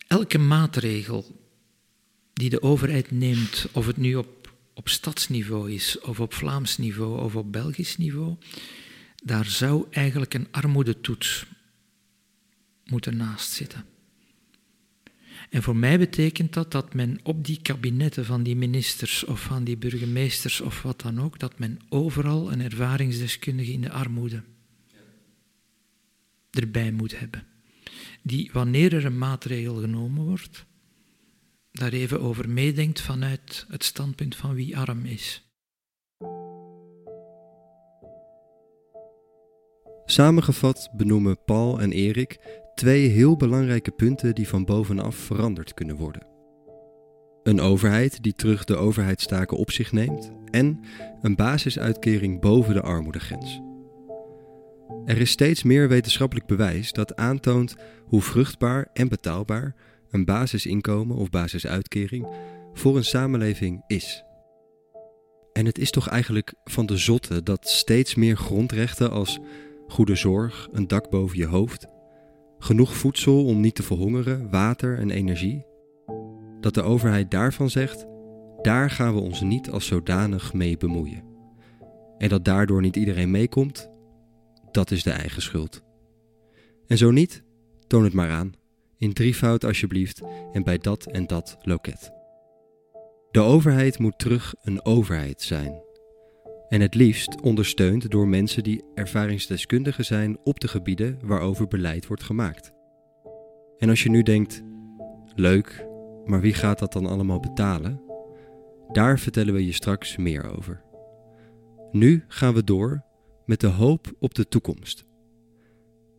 elke 0.07 0.37
maatregel 0.37 1.47
die 2.33 2.49
de 2.49 2.61
overheid 2.61 3.11
neemt, 3.11 3.67
of 3.71 3.85
het 3.85 3.97
nu 3.97 4.15
op, 4.15 4.53
op 4.73 4.89
stadsniveau 4.89 5.71
is, 5.71 5.99
of 5.99 6.19
op 6.19 6.33
Vlaams 6.33 6.77
niveau, 6.77 7.21
of 7.21 7.35
op 7.35 7.51
Belgisch 7.51 7.97
niveau, 7.97 8.35
daar 9.23 9.45
zou 9.45 9.85
eigenlijk 9.91 10.33
een 10.33 10.47
armoedetoets 10.51 11.45
moeten 12.85 13.17
naast 13.17 13.51
zitten. 13.51 13.85
En 15.49 15.63
voor 15.63 15.75
mij 15.75 15.97
betekent 15.97 16.53
dat 16.53 16.71
dat 16.71 16.93
men 16.93 17.19
op 17.23 17.45
die 17.45 17.61
kabinetten 17.61 18.25
van 18.25 18.43
die 18.43 18.55
ministers 18.55 19.23
of 19.23 19.41
van 19.41 19.63
die 19.63 19.77
burgemeesters 19.77 20.61
of 20.61 20.81
wat 20.81 21.01
dan 21.01 21.19
ook, 21.21 21.39
dat 21.39 21.59
men 21.59 21.79
overal 21.89 22.51
een 22.51 22.61
ervaringsdeskundige 22.61 23.71
in 23.71 23.81
de 23.81 23.91
armoede 23.91 24.43
erbij 26.51 26.91
moet 26.91 27.19
hebben. 27.19 27.43
Die 28.21 28.49
wanneer 28.53 28.93
er 28.93 29.05
een 29.05 29.17
maatregel 29.17 29.75
genomen 29.75 30.25
wordt, 30.25 30.65
daar 31.71 31.93
even 31.93 32.21
over 32.21 32.49
meedenkt 32.49 33.01
vanuit 33.01 33.65
het 33.69 33.83
standpunt 33.83 34.35
van 34.35 34.53
wie 34.53 34.77
arm 34.77 35.05
is. 35.05 35.43
Samengevat 40.05 40.89
benoemen 40.93 41.43
Paul 41.45 41.81
en 41.81 41.91
Erik 41.91 42.39
twee 42.79 43.07
heel 43.07 43.37
belangrijke 43.37 43.91
punten 43.91 44.35
die 44.35 44.47
van 44.47 44.65
bovenaf 44.65 45.15
veranderd 45.15 45.73
kunnen 45.73 45.95
worden. 45.95 46.27
Een 47.43 47.59
overheid 47.59 48.23
die 48.23 48.33
terug 48.33 48.63
de 48.63 48.75
overheidstaken 48.75 49.57
op 49.57 49.71
zich 49.71 49.91
neemt 49.91 50.31
en 50.51 50.79
een 51.21 51.35
basisuitkering 51.35 52.41
boven 52.41 52.73
de 52.73 52.81
armoedegrens. 52.81 53.61
Er 55.05 55.17
is 55.17 55.31
steeds 55.31 55.63
meer 55.63 55.87
wetenschappelijk 55.87 56.47
bewijs 56.47 56.91
dat 56.91 57.15
aantoont 57.15 57.75
hoe 58.05 58.21
vruchtbaar 58.21 58.89
en 58.93 59.07
betaalbaar 59.07 59.75
een 60.09 60.25
basisinkomen 60.25 61.17
of 61.17 61.29
basisuitkering 61.29 62.27
voor 62.73 62.97
een 62.97 63.05
samenleving 63.05 63.83
is. 63.87 64.23
En 65.53 65.65
het 65.65 65.77
is 65.77 65.91
toch 65.91 66.07
eigenlijk 66.07 66.53
van 66.63 66.85
de 66.85 66.97
zotte 66.97 67.43
dat 67.43 67.67
steeds 67.67 68.15
meer 68.15 68.37
grondrechten 68.37 69.11
als 69.11 69.39
goede 69.87 70.15
zorg, 70.15 70.67
een 70.71 70.87
dak 70.87 71.09
boven 71.09 71.37
je 71.37 71.45
hoofd, 71.45 71.87
genoeg 72.59 72.95
voedsel 72.95 73.45
om 73.45 73.59
niet 73.59 73.75
te 73.75 73.83
verhongeren, 73.83 74.49
water 74.49 74.97
en 74.97 75.09
energie, 75.09 75.65
dat 76.59 76.73
de 76.73 76.81
overheid 76.81 77.31
daarvan 77.31 77.69
zegt: 77.69 78.05
daar 78.61 78.89
gaan 78.89 79.13
we 79.13 79.19
ons 79.19 79.41
niet 79.41 79.69
als 79.69 79.85
zodanig 79.85 80.53
mee 80.53 80.77
bemoeien. 80.77 81.23
En 82.17 82.29
dat 82.29 82.45
daardoor 82.45 82.81
niet 82.81 82.95
iedereen 82.95 83.31
meekomt, 83.31 83.89
dat 84.71 84.91
is 84.91 85.03
de 85.03 85.11
eigen 85.11 85.41
schuld. 85.41 85.83
En 86.87 86.97
zo 86.97 87.11
niet, 87.11 87.43
toon 87.87 88.03
het 88.03 88.13
maar 88.13 88.29
aan, 88.29 88.53
in 88.97 89.13
drievoud 89.13 89.65
alsjeblieft 89.65 90.21
en 90.53 90.63
bij 90.63 90.77
dat 90.77 91.05
en 91.05 91.27
dat 91.27 91.57
loket. 91.61 92.11
De 93.31 93.39
overheid 93.39 93.99
moet 93.99 94.19
terug 94.19 94.55
een 94.61 94.85
overheid 94.85 95.41
zijn. 95.41 95.81
En 96.69 96.81
het 96.81 96.95
liefst 96.95 97.41
ondersteund 97.41 98.11
door 98.11 98.27
mensen 98.27 98.63
die 98.63 98.83
ervaringsdeskundigen 98.93 100.05
zijn 100.05 100.37
op 100.43 100.59
de 100.59 100.67
gebieden 100.67 101.19
waarover 101.23 101.67
beleid 101.67 102.07
wordt 102.07 102.23
gemaakt. 102.23 102.71
En 103.77 103.89
als 103.89 104.03
je 104.03 104.09
nu 104.09 104.23
denkt, 104.23 104.63
leuk, 105.35 105.85
maar 106.25 106.41
wie 106.41 106.53
gaat 106.53 106.79
dat 106.79 106.93
dan 106.93 107.05
allemaal 107.05 107.39
betalen? 107.39 108.01
Daar 108.91 109.19
vertellen 109.19 109.53
we 109.53 109.65
je 109.65 109.71
straks 109.71 110.17
meer 110.17 110.57
over. 110.57 110.81
Nu 111.91 112.23
gaan 112.27 112.53
we 112.53 112.63
door 112.63 113.03
met 113.45 113.59
de 113.59 113.67
hoop 113.67 114.15
op 114.19 114.33
de 114.33 114.47
toekomst. 114.47 115.05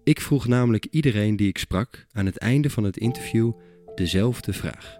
Ik 0.04 0.20
vroeg 0.20 0.46
namelijk 0.46 0.86
iedereen 0.90 1.36
die 1.36 1.48
ik 1.48 1.58
sprak 1.58 2.06
aan 2.12 2.26
het 2.26 2.38
einde 2.38 2.70
van 2.70 2.84
het 2.84 2.96
interview 2.96 3.52
dezelfde 3.94 4.52
vraag. 4.52 4.98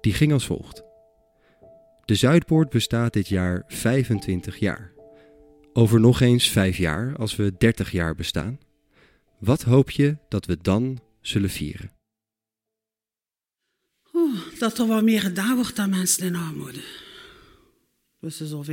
Die 0.00 0.12
ging 0.12 0.32
als 0.32 0.46
volgt. 0.46 0.85
De 2.06 2.14
Zuidpoort 2.14 2.70
bestaat 2.70 3.12
dit 3.12 3.28
jaar 3.28 3.64
25 3.66 4.58
jaar. 4.58 4.92
Over 5.72 6.00
nog 6.00 6.20
eens 6.20 6.48
5 6.48 6.76
jaar, 6.76 7.16
als 7.16 7.36
we 7.36 7.54
30 7.58 7.90
jaar 7.90 8.14
bestaan. 8.14 8.58
Wat 9.38 9.62
hoop 9.62 9.90
je 9.90 10.16
dat 10.28 10.46
we 10.46 10.58
dan 10.62 10.98
zullen 11.20 11.50
vieren? 11.50 11.92
Oh, 14.12 14.34
dat 14.58 14.78
er 14.78 14.86
wat 14.86 15.02
meer 15.02 15.20
gedaan 15.20 15.56
wordt 15.56 15.78
aan 15.78 15.90
mensen 15.90 16.26
in 16.26 16.34
armoede. 16.34 16.84
Dus 18.20 18.40
is 18.40 18.52
al 18.52 18.64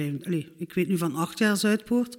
ik 0.58 0.74
weet 0.74 0.88
nu 0.88 0.98
van 0.98 1.16
acht 1.16 1.38
jaar 1.38 1.58
Zuidpoort, 1.58 2.18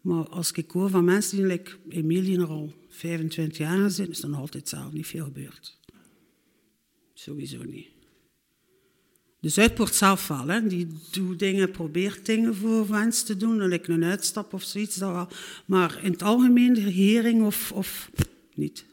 maar 0.00 0.28
als 0.28 0.52
ik 0.52 0.70
hoor 0.70 0.90
van 0.90 1.04
mensen 1.04 1.36
die, 1.36 1.46
like 1.46 1.76
Emilie, 1.88 2.40
er 2.40 2.46
al 2.46 2.74
25 2.88 3.58
jaar 3.58 3.90
zitten, 3.90 4.14
is 4.14 4.20
nog 4.20 4.40
altijd 4.40 4.68
zelf 4.68 4.92
niet 4.92 5.06
veel 5.06 5.24
gebeurd. 5.24 5.78
Sowieso 7.14 7.62
niet. 7.62 7.97
De 9.40 9.48
Zuidpoort 9.48 9.94
zelf 9.94 10.28
wel, 10.28 10.46
hè. 10.46 10.66
die 10.66 10.86
doet 11.10 11.38
dingen, 11.38 11.70
probeert 11.70 12.26
dingen 12.26 12.54
voor 12.54 12.90
mensen 12.90 13.26
te 13.26 13.36
doen, 13.36 13.58
dan 13.58 13.72
een 13.72 14.04
uitstap 14.04 14.52
of 14.52 14.62
zoiets. 14.62 14.96
Dat 14.96 15.12
wel. 15.12 15.28
Maar 15.66 16.04
in 16.04 16.12
het 16.12 16.22
algemeen, 16.22 16.74
de 16.74 16.82
regering 16.82 17.44
of, 17.44 17.72
of 17.72 18.10
niet. 18.54 18.86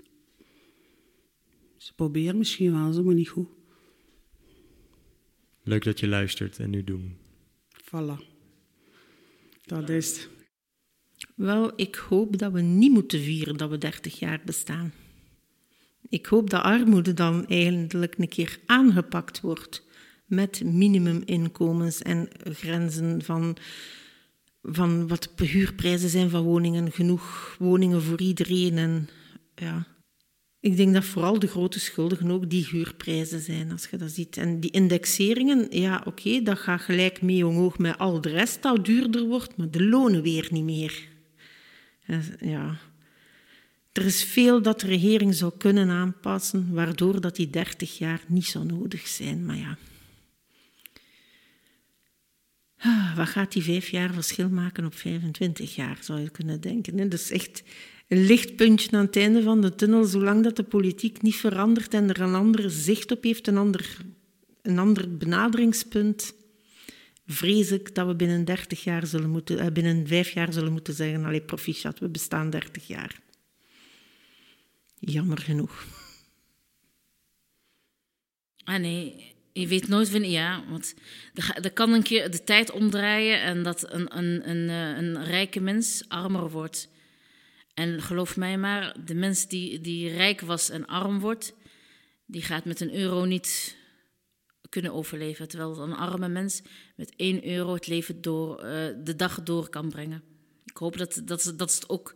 Ze 1.77 1.93
proberen 1.93 2.37
misschien 2.37 2.71
wel, 2.71 3.03
maar 3.03 3.13
niet 3.13 3.29
goed. 3.29 3.47
Leuk 5.63 5.83
dat 5.83 5.99
je 5.99 6.07
luistert 6.07 6.59
en 6.59 6.69
nu 6.69 6.83
doen. 6.83 7.17
Voilà. 7.83 8.33
Dat 9.65 9.89
is 9.89 10.17
het. 10.17 10.29
Wel, 11.35 11.71
ik 11.75 11.95
hoop 11.95 12.37
dat 12.37 12.51
we 12.51 12.61
niet 12.61 12.91
moeten 12.91 13.19
vieren 13.19 13.57
dat 13.57 13.69
we 13.69 13.77
30 13.77 14.19
jaar 14.19 14.41
bestaan. 14.45 14.93
Ik 16.09 16.25
hoop 16.25 16.49
dat 16.49 16.61
armoede 16.61 17.13
dan 17.13 17.47
eigenlijk 17.47 18.17
een 18.17 18.27
keer 18.27 18.59
aangepakt 18.65 19.41
wordt 19.41 19.85
met 20.25 20.63
minimuminkomens 20.63 22.01
en 22.01 22.29
grenzen 22.44 23.24
van, 23.24 23.58
van 24.62 25.08
wat 25.08 25.32
de 25.36 25.46
huurprijzen 25.46 26.10
zijn 26.10 26.29
van 26.29 26.44
woningen, 26.44 26.91
genoeg 26.91 27.55
woningen 27.60 28.01
voor 28.01 28.22
iedereen. 28.22 28.77
En, 28.77 29.10
ja. 29.55 29.88
Ik 30.60 30.77
denk 30.77 30.94
dat 30.94 31.05
vooral 31.05 31.39
de 31.39 31.48
grote 31.48 31.79
schuldigen 31.79 32.32
ook 32.32 32.50
die 32.50 32.67
huurprijzen 32.72 33.39
zijn, 33.39 33.72
als 33.72 33.88
je 33.91 33.98
dat 33.98 34.12
ziet. 34.12 34.38
En 34.38 34.60
die 34.60 34.72
indexeringen, 34.72 35.67
ja, 35.70 36.01
oké, 36.05 36.41
dat 36.41 36.60
gaat 36.60 36.82
gelijk 36.82 37.22
mee 37.22 37.48
omhoog 37.48 37.77
met 37.77 37.98
al 37.98 38.22
de 38.22 38.29
rest 38.29 38.62
dat 38.62 38.86
duurder 38.86 39.25
wordt, 39.25 39.58
maar 39.58 39.72
de 39.72 39.84
lonen 39.84 40.22
weer 40.22 40.48
niet 40.51 40.63
meer. 40.63 41.08
Ja. 42.39 42.77
Er 43.91 44.05
is 44.05 44.24
veel 44.24 44.62
dat 44.62 44.79
de 44.79 44.88
regering 44.88 45.36
zou 45.36 45.51
kunnen 45.58 45.89
aanpassen, 45.89 46.74
waardoor 46.74 47.22
dat 47.22 47.36
die 47.36 47.50
30 47.50 47.98
jaar 47.98 48.22
niet 48.27 48.46
zo 48.46 48.63
nodig 48.63 49.08
zijn. 49.08 49.46
Maar 49.46 49.58
ja, 49.58 49.77
wat 53.15 53.27
gaat 53.27 53.51
die 53.51 53.63
vijf 53.63 53.88
jaar 53.88 54.13
verschil 54.13 54.50
maken 54.50 54.86
op 54.86 54.96
25 54.96 55.75
jaar, 55.75 55.98
zou 56.01 56.20
je 56.20 56.30
kunnen 56.30 56.62
denken. 56.62 57.10
Dat 57.10 57.20
is 57.20 57.32
echt 57.32 57.63
een 58.08 58.25
lichtpuntje 58.25 58.92
aan 58.92 59.06
het 59.06 59.15
einde 59.15 59.42
van 59.42 59.62
de 59.62 59.75
tunnel, 59.75 60.04
zolang 60.04 60.44
dat 60.44 60.56
de 60.56 60.63
politiek 60.63 61.22
niet 61.22 61.36
verandert 61.36 61.94
en 61.94 62.10
er 62.10 62.22
een 62.22 62.36
andere 62.36 62.70
zicht 62.70 63.12
op 63.12 63.24
heeft, 63.24 63.48
een 63.48 63.58
ander, 63.58 63.98
een 64.62 64.80
ander 64.80 65.18
benaderingspunt, 65.18 66.34
vrees 67.27 67.72
ik 67.72 67.96
dat 67.96 68.08
we 68.08 68.15
binnen 68.15 68.46
30 68.46 68.84
jaar 68.84 69.08
zullen 69.08 69.30
moeten, 69.30 69.60
eh, 69.60 69.72
binnen 69.72 70.08
vijf 70.08 70.30
jaar 70.30 70.54
zullen 70.54 70.72
moeten 70.72 70.94
zeggen, 70.94 71.25
allee, 71.25 71.42
proficiat, 71.42 72.00
we 72.00 72.10
bestaan 72.10 72.50
30 72.50 72.88
jaar. 72.88 73.20
Jammer 75.00 75.38
genoeg. 75.38 75.86
Ah 78.63 78.80
nee, 78.80 79.35
je 79.59 79.67
weet 79.67 79.88
nooit 79.88 80.12
wanneer, 80.12 80.29
ja, 80.29 80.63
want 80.69 80.93
er 81.62 81.71
kan 81.71 81.93
een 81.93 82.03
keer 82.03 82.31
de 82.31 82.43
tijd 82.43 82.71
omdraaien 82.71 83.41
en 83.41 83.63
dat 83.63 83.93
een, 83.93 84.17
een, 84.17 84.50
een, 84.50 84.69
eh, 84.69 84.97
een 84.97 85.24
rijke 85.24 85.59
mens 85.59 86.03
armer 86.07 86.50
wordt. 86.50 86.89
En 87.74 88.01
geloof 88.01 88.38
mij 88.38 88.57
maar, 88.57 88.95
de 89.05 89.13
mens 89.13 89.47
die, 89.47 89.81
die 89.81 90.09
rijk 90.09 90.41
was 90.41 90.69
en 90.69 90.85
arm 90.85 91.19
wordt, 91.19 91.53
die 92.25 92.41
gaat 92.41 92.65
met 92.65 92.81
een 92.81 92.95
euro 92.95 93.25
niet 93.25 93.77
kunnen 94.69 94.93
overleven. 94.93 95.47
Terwijl 95.47 95.79
een 95.79 95.95
arme 95.95 96.27
mens 96.27 96.62
met 96.95 97.13
één 97.15 97.47
euro 97.47 97.74
het 97.74 97.88
leven 97.88 98.21
door, 98.21 98.65
uh, 98.65 98.69
de 99.03 99.15
dag 99.15 99.43
door 99.43 99.69
kan 99.69 99.89
brengen. 99.89 100.24
ik 100.65 100.77
hoop 100.77 100.97
dat, 100.97 101.21
dat, 101.25 101.53
dat, 101.55 101.74
het 101.75 101.89
ook, 101.89 102.15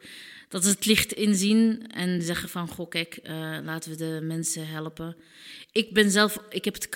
dat 0.50 0.63
ze 0.63 0.70
het 0.70 0.86
licht 0.86 1.13
inzien 1.13 1.88
en 1.88 2.22
zeggen 2.22 2.50
van, 2.50 2.68
goh, 2.68 2.89
kijk, 2.89 3.20
uh, 3.24 3.58
laten 3.63 3.91
we 3.91 3.98
de 3.98 4.20
mensen 4.24 4.68
helpen. 4.68 5.15
Ik 5.72 5.94
ben 5.94 6.12
zelf, 6.12 6.44
ik 6.50 6.65
heb 6.65 6.74
het 6.74 6.89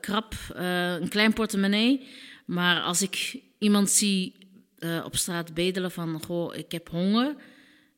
krap, 0.00 0.34
uh, 0.56 0.94
een 0.94 1.08
klein 1.08 1.32
portemonnee, 1.32 2.08
maar 2.46 2.82
als 2.82 3.02
ik 3.02 3.40
iemand 3.58 3.90
zie 3.90 4.34
uh, 4.78 5.02
op 5.04 5.16
straat 5.16 5.54
bedelen 5.54 5.90
van, 5.90 6.22
goh, 6.22 6.56
ik 6.56 6.72
heb 6.72 6.88
honger, 6.88 7.34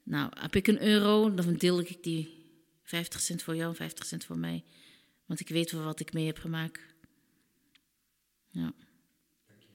nou, 0.02 0.30
heb 0.40 0.56
ik 0.56 0.66
een 0.66 0.82
euro, 0.82 1.35
dan 1.35 1.54
deel 1.54 1.80
ik 1.80 2.02
die 2.02 2.28
50 2.82 3.21
cent 3.21 3.42
voor 3.42 3.56
jou, 3.56 3.75
50 3.75 4.06
cent 4.06 4.25
voor 4.25 4.38
mij. 4.38 4.64
Want 5.26 5.40
ik 5.40 5.49
weet 5.49 5.71
wel 5.71 5.85
wat 5.85 6.00
ik 6.00 6.12
mee 6.12 6.26
heb 6.26 6.38
gemaakt. 6.38 6.80
Ja. 8.50 8.73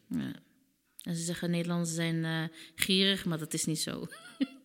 ja. 0.09 0.31
En 1.01 1.15
ze 1.15 1.23
zeggen 1.23 1.51
Nederlanders 1.51 1.93
zijn 1.93 2.51
gierig, 2.75 3.25
maar 3.25 3.37
dat 3.37 3.53
is 3.53 3.65
niet 3.65 3.79
zo. 3.79 4.07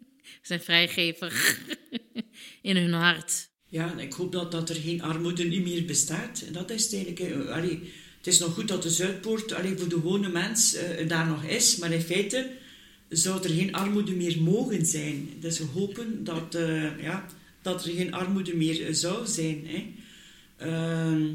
zijn 0.42 0.60
vrijgevig 0.60 1.58
in 2.62 2.76
hun 2.76 2.92
hart. 2.92 3.50
Ja, 3.68 3.98
ik 3.98 4.12
hoop 4.12 4.32
dat, 4.32 4.52
dat 4.52 4.68
er 4.68 4.74
geen 4.74 5.02
armoede 5.02 5.44
niet 5.44 5.62
meer 5.62 5.84
bestaat. 5.84 6.44
Dat 6.52 6.70
is 6.70 6.92
eigenlijk... 6.94 7.48
Allee, 7.48 7.92
het 8.22 8.26
is 8.26 8.38
nog 8.38 8.54
goed 8.54 8.68
dat 8.68 8.82
de 8.82 8.90
Zuidpoort 8.90 9.52
allee, 9.52 9.76
voor 9.76 9.88
de 9.88 9.94
gewone 9.94 10.28
mens 10.28 10.74
uh, 10.74 11.08
daar 11.08 11.26
nog 11.26 11.44
is, 11.44 11.76
maar 11.76 11.92
in 11.92 12.00
feite 12.00 12.50
zou 13.08 13.42
er 13.42 13.50
geen 13.50 13.74
armoede 13.74 14.12
meer 14.12 14.42
mogen 14.42 14.86
zijn. 14.86 15.28
Dus 15.40 15.58
we 15.58 15.64
hopen 15.64 16.24
dat, 16.24 16.54
uh, 16.54 17.02
ja, 17.02 17.26
dat 17.62 17.84
er 17.84 17.92
geen 17.92 18.14
armoede 18.14 18.56
meer 18.56 18.94
zou 18.94 19.26
zijn. 19.26 19.66
Hè. 19.66 19.86
Uh, 20.66 21.28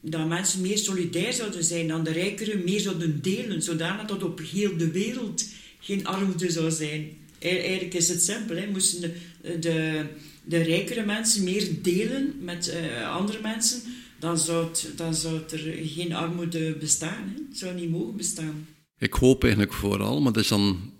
dat 0.00 0.28
mensen 0.28 0.60
meer 0.60 0.78
solidair 0.78 1.32
zouden 1.32 1.64
zijn, 1.64 1.88
dan 1.88 2.04
de 2.04 2.12
rijkeren 2.12 2.64
meer 2.64 2.80
zouden 2.80 3.22
delen, 3.22 3.62
zodanig 3.62 4.06
dat 4.06 4.22
op 4.22 4.40
heel 4.40 4.76
de 4.76 4.90
wereld 4.90 5.44
geen 5.80 6.06
armoede 6.06 6.50
zou 6.50 6.70
zijn. 6.70 7.10
Eigenlijk 7.42 7.94
is 7.94 8.08
het 8.08 8.22
simpel. 8.22 8.56
Hè. 8.56 8.66
Moesten 8.66 9.00
de, 9.00 9.58
de, 9.58 10.06
de 10.44 10.62
rijkere 10.62 11.04
mensen 11.04 11.44
meer 11.44 11.68
delen 11.82 12.34
met 12.40 12.74
uh, 12.74 13.16
andere 13.16 13.40
mensen, 13.42 13.80
dan 14.18 14.38
zou, 14.38 14.68
dan 14.96 15.14
zou 15.14 15.40
er 15.50 15.78
geen 15.82 16.12
armoede 16.12 16.76
bestaan. 16.80 17.34
Hè. 17.34 17.44
Het 17.48 17.58
zou 17.58 17.74
niet 17.74 17.90
mogen 17.90 18.16
bestaan. 18.16 18.66
Ik 18.98 19.12
hoop 19.12 19.42
eigenlijk 19.42 19.72
vooral, 19.72 20.20
maar 20.20 20.32
dat 20.32 20.42
is 20.42 20.48
dan 20.48 20.92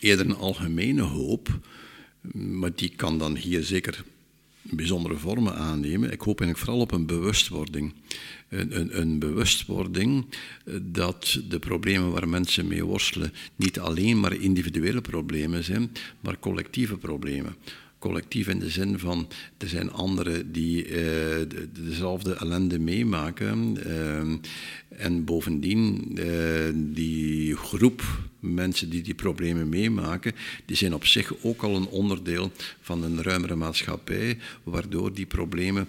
eerder 0.00 0.26
een 0.26 0.36
algemene 0.36 1.02
hoop, 1.02 1.58
maar 2.32 2.74
die 2.74 2.92
kan 2.96 3.18
dan 3.18 3.36
hier 3.36 3.62
zeker 3.62 4.04
bijzondere 4.62 5.16
vormen 5.16 5.54
aannemen. 5.54 6.12
Ik 6.12 6.20
hoop 6.20 6.40
eigenlijk 6.40 6.58
vooral 6.58 6.80
op 6.80 6.92
een 6.92 7.06
bewustwording. 7.06 7.94
Een, 8.48 8.80
een, 8.80 9.00
een, 9.00 9.18
bewustwording 9.18 10.24
dat 10.82 11.40
de 11.48 11.58
problemen 11.58 12.12
waar 12.12 12.28
mensen 12.28 12.66
mee 12.66 12.84
worstelen 12.84 13.32
niet 13.56 13.78
alleen 13.78 14.20
maar 14.20 14.34
individuele 14.34 15.00
problemen 15.00 15.64
zijn, 15.64 15.92
maar 16.20 16.38
collectieve 16.38 16.96
problemen 16.96 17.54
collectief 18.00 18.48
in 18.48 18.58
de 18.58 18.70
zin 18.70 18.98
van 18.98 19.28
er 19.58 19.68
zijn 19.68 19.92
anderen 19.92 20.52
die 20.52 20.84
de, 20.84 21.68
dezelfde 21.72 22.34
ellende 22.34 22.78
meemaken. 22.78 23.76
Uh, 23.86 24.38
en 24.88 25.24
bovendien, 25.24 26.08
uh, 26.18 26.24
die 26.74 27.56
groep 27.56 28.02
mensen 28.40 28.90
die 28.90 29.02
die 29.02 29.14
problemen 29.14 29.68
meemaken, 29.68 30.32
die 30.64 30.76
zijn 30.76 30.94
op 30.94 31.06
zich 31.06 31.32
ook 31.42 31.62
al 31.62 31.76
een 31.76 31.86
onderdeel 31.86 32.52
van 32.80 33.02
een 33.02 33.22
ruimere 33.22 33.54
maatschappij, 33.54 34.38
waardoor 34.62 35.14
die 35.14 35.26
problemen 35.26 35.88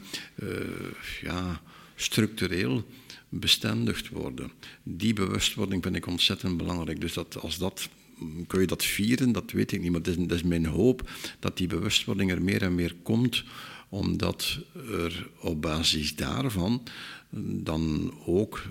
ja, 1.21 1.61
structureel 1.95 2.85
bestendigd 3.29 4.09
worden. 4.09 4.51
Die 4.83 5.13
bewustwording 5.13 5.83
vind 5.83 5.95
ik 5.95 6.07
ontzettend 6.07 6.57
belangrijk. 6.57 7.01
Dus 7.01 7.13
dat 7.13 7.37
als 7.41 7.57
dat 7.57 7.89
kun 8.47 8.61
je 8.61 8.67
dat 8.67 8.83
vieren? 8.83 9.31
Dat 9.31 9.51
weet 9.51 9.71
ik 9.71 9.81
niet, 9.81 9.91
maar 9.91 10.01
dat 10.01 10.17
is, 10.17 10.25
dat 10.27 10.37
is 10.37 10.43
mijn 10.43 10.65
hoop 10.65 11.09
dat 11.39 11.57
die 11.57 11.67
bewustwording 11.67 12.31
er 12.31 12.41
meer 12.41 12.61
en 12.61 12.75
meer 12.75 12.95
komt, 13.03 13.43
omdat 13.89 14.59
er 14.91 15.29
op 15.39 15.61
basis 15.61 16.15
daarvan 16.15 16.83
dan 17.63 18.13
ook 18.25 18.63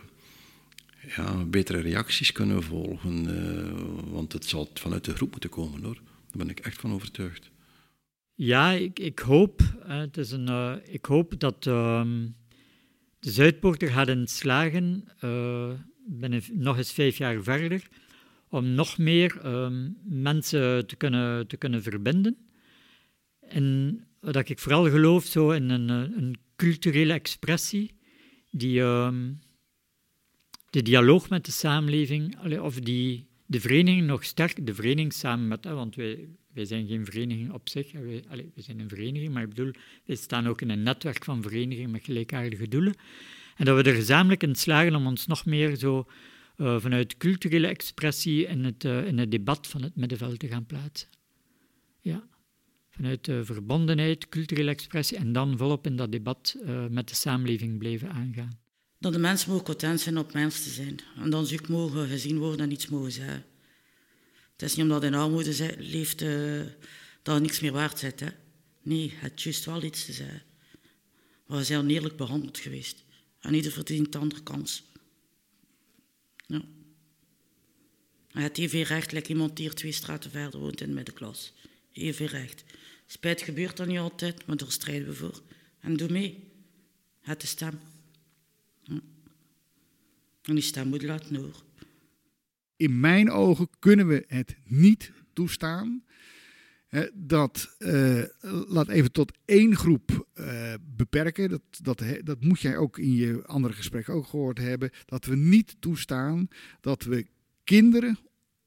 ja, 1.16 1.44
betere 1.44 1.80
reacties 1.80 2.32
kunnen 2.32 2.62
volgen. 2.62 3.28
Uh, 3.28 4.12
want 4.12 4.32
het 4.32 4.44
zal 4.44 4.70
vanuit 4.74 5.04
de 5.04 5.14
groep 5.14 5.30
moeten 5.30 5.50
komen 5.50 5.82
hoor. 5.82 5.94
Daar 5.94 6.46
ben 6.46 6.50
ik 6.50 6.60
echt 6.60 6.80
van 6.80 6.92
overtuigd. 6.92 7.50
Ja, 8.34 8.70
ik, 8.70 8.98
ik 8.98 9.18
hoop. 9.18 9.60
het 9.86 10.16
is 10.16 10.30
een, 10.30 10.48
uh, 10.48 10.74
ik 10.84 11.04
hoop 11.04 11.40
dat 11.40 11.66
uh, 11.66 12.02
de 13.18 13.30
Zuidpoorter 13.30 13.88
gaat 13.88 14.30
slagen. 14.30 15.04
Uh, 15.24 15.70
ben 16.06 16.42
nog 16.52 16.76
eens 16.76 16.92
vijf 16.92 17.16
jaar 17.16 17.42
verder 17.42 17.88
om 18.50 18.74
nog 18.74 18.98
meer 18.98 19.46
um, 19.46 19.96
mensen 20.04 20.86
te 20.86 20.96
kunnen, 20.96 21.46
te 21.46 21.56
kunnen 21.56 21.82
verbinden. 21.82 22.36
En 23.40 23.98
wat 24.20 24.48
ik 24.48 24.58
vooral 24.58 24.90
geloof 24.90 25.24
zo 25.24 25.50
in 25.50 25.70
een, 25.70 25.90
eh, 25.90 26.16
een 26.16 26.36
culturele 26.56 27.12
expressie 27.12 27.90
die 28.50 28.80
um, 28.80 29.38
de 30.70 30.82
dialoog 30.82 31.28
met 31.28 31.44
de 31.44 31.52
samenleving, 31.52 32.58
of 32.60 32.74
die 32.74 33.26
de 33.46 33.60
vereniging 33.60 34.06
nog 34.06 34.24
sterk, 34.24 34.66
de 34.66 34.74
vereniging 34.74 35.12
samen 35.12 35.48
met, 35.48 35.64
want 35.64 35.94
wij, 35.94 36.28
wij 36.52 36.64
zijn 36.64 36.86
geen 36.86 37.04
vereniging 37.04 37.52
op 37.52 37.68
zich, 37.68 37.92
wij 37.92 38.50
zijn 38.56 38.80
een 38.80 38.88
vereniging, 38.88 39.32
maar 39.32 39.42
ik 39.42 39.48
bedoel, 39.48 39.72
wij 40.04 40.16
staan 40.16 40.46
ook 40.46 40.60
in 40.60 40.70
een 40.70 40.82
netwerk 40.82 41.24
van 41.24 41.42
verenigingen 41.42 41.90
met 41.90 42.04
gelijkaardige 42.04 42.68
doelen. 42.68 42.94
En 43.56 43.64
dat 43.64 43.76
we 43.76 43.90
er 43.90 43.96
gezamenlijk 43.96 44.42
in 44.42 44.54
slagen 44.54 44.94
om 44.94 45.06
ons 45.06 45.26
nog 45.26 45.44
meer 45.44 45.76
zo 45.76 46.06
vanuit 46.60 47.16
culturele 47.16 47.66
expressie 47.66 48.46
in 48.46 48.64
het, 48.64 48.84
uh, 48.84 49.06
in 49.06 49.18
het 49.18 49.30
debat 49.30 49.66
van 49.66 49.82
het 49.82 49.96
middenveld 49.96 50.38
te 50.38 50.48
gaan 50.48 50.66
plaatsen. 50.66 51.08
Ja. 52.00 52.28
Vanuit 52.90 53.28
uh, 53.28 53.40
verbondenheid, 53.42 54.28
culturele 54.28 54.70
expressie 54.70 55.16
en 55.16 55.32
dan 55.32 55.56
volop 55.56 55.86
in 55.86 55.96
dat 55.96 56.12
debat 56.12 56.56
met 56.90 57.08
de 57.08 57.14
samenleving 57.14 57.78
blijven 57.78 58.10
aangaan. 58.10 58.58
Dat 58.98 59.12
de 59.12 59.18
mensen 59.18 59.50
mogen 59.50 59.64
content 59.64 60.00
zijn 60.00 60.18
op 60.18 60.32
mens 60.32 60.62
te 60.62 60.70
zijn. 60.70 61.00
En 61.16 61.30
dan 61.30 61.48
ook 61.52 61.68
mogen 61.68 62.08
gezien 62.08 62.38
worden 62.38 62.66
en 62.66 62.72
iets 62.72 62.88
mogen 62.88 63.12
zeggen. 63.12 63.44
Het 64.52 64.62
is 64.62 64.74
niet 64.74 64.84
omdat 64.84 65.04
in 65.04 65.14
armoede 65.14 65.74
leeft 65.78 66.24
dat 67.22 67.40
niks 67.40 67.60
meer 67.60 67.72
waard 67.72 67.98
zit. 67.98 68.20
Hè? 68.20 68.28
Nee, 68.82 69.12
het 69.14 69.42
juist 69.42 69.64
wel 69.64 69.82
iets 69.82 70.04
te 70.04 70.12
zeggen. 70.12 70.42
We 71.46 71.64
zijn 71.64 71.80
oneerlijk 71.80 72.16
behandeld 72.16 72.58
geweest. 72.58 73.04
En 73.40 73.54
ieder 73.54 73.72
verdient 73.72 74.14
een 74.14 74.20
andere 74.20 74.42
kans. 74.42 74.82
Ja. 76.46 76.62
Even 78.34 78.82
recht, 78.82 79.12
like 79.12 79.28
iemand 79.28 79.56
die 79.56 79.64
hier 79.64 79.74
twee 79.74 79.92
straten 79.92 80.30
verder 80.30 80.60
woont 80.60 80.80
in 80.80 80.88
de 80.88 80.94
middenklas. 80.94 81.52
Even 81.92 82.26
recht. 82.26 82.64
Spijt 83.06 83.42
gebeurt 83.42 83.76
dat 83.76 83.86
niet 83.86 83.98
altijd, 83.98 84.46
maar 84.46 84.56
daar 84.56 84.70
strijden 84.70 85.08
we 85.08 85.14
voor. 85.14 85.42
En 85.80 85.96
doe 85.96 86.12
mee. 86.12 86.48
Het 87.20 87.40
de 87.40 87.46
stem. 87.46 87.78
En 90.42 90.54
die 90.54 90.60
stem 90.60 90.88
moet 90.88 91.02
laten 91.02 91.36
horen. 91.36 91.68
In 92.76 93.00
mijn 93.00 93.30
ogen 93.30 93.68
kunnen 93.78 94.06
we 94.06 94.24
het 94.26 94.56
niet 94.64 95.12
toestaan 95.32 96.04
dat, 97.14 97.76
uh, 97.78 98.22
laat 98.66 98.88
even 98.88 99.12
tot 99.12 99.38
één 99.44 99.76
groep 99.76 100.28
uh, 100.34 100.74
beperken. 100.96 101.48
Dat, 101.48 101.62
dat, 101.82 102.02
dat 102.24 102.44
moet 102.44 102.60
jij 102.60 102.76
ook 102.76 102.98
in 102.98 103.14
je 103.14 103.46
andere 103.46 103.74
gesprekken 103.74 104.14
ook 104.14 104.26
gehoord 104.26 104.58
hebben. 104.58 104.90
Dat 105.04 105.24
we 105.24 105.36
niet 105.36 105.76
toestaan 105.80 106.48
dat 106.80 107.02
we 107.02 107.26
kinderen 107.70 108.18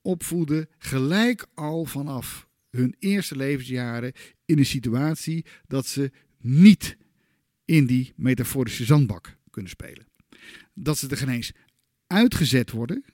opvoeden 0.02 0.70
gelijk 0.78 1.48
al 1.54 1.86
vanaf 1.86 2.48
hun 2.70 2.96
eerste 3.00 3.36
levensjaren 3.36 4.14
in 4.46 4.58
een 4.58 4.66
situatie 4.66 5.46
dat 5.68 5.86
ze 5.86 6.12
niet 6.38 6.98
in 7.66 7.86
die 7.86 8.14
metaforische 8.16 8.86
zandbak 8.86 9.38
kunnen 9.50 9.72
spelen. 9.72 10.08
Dat 10.74 10.98
ze 10.98 11.08
er 11.08 11.18
geen 11.18 11.30
eens 11.30 11.52
uitgezet 12.08 12.72
worden, 12.72 13.06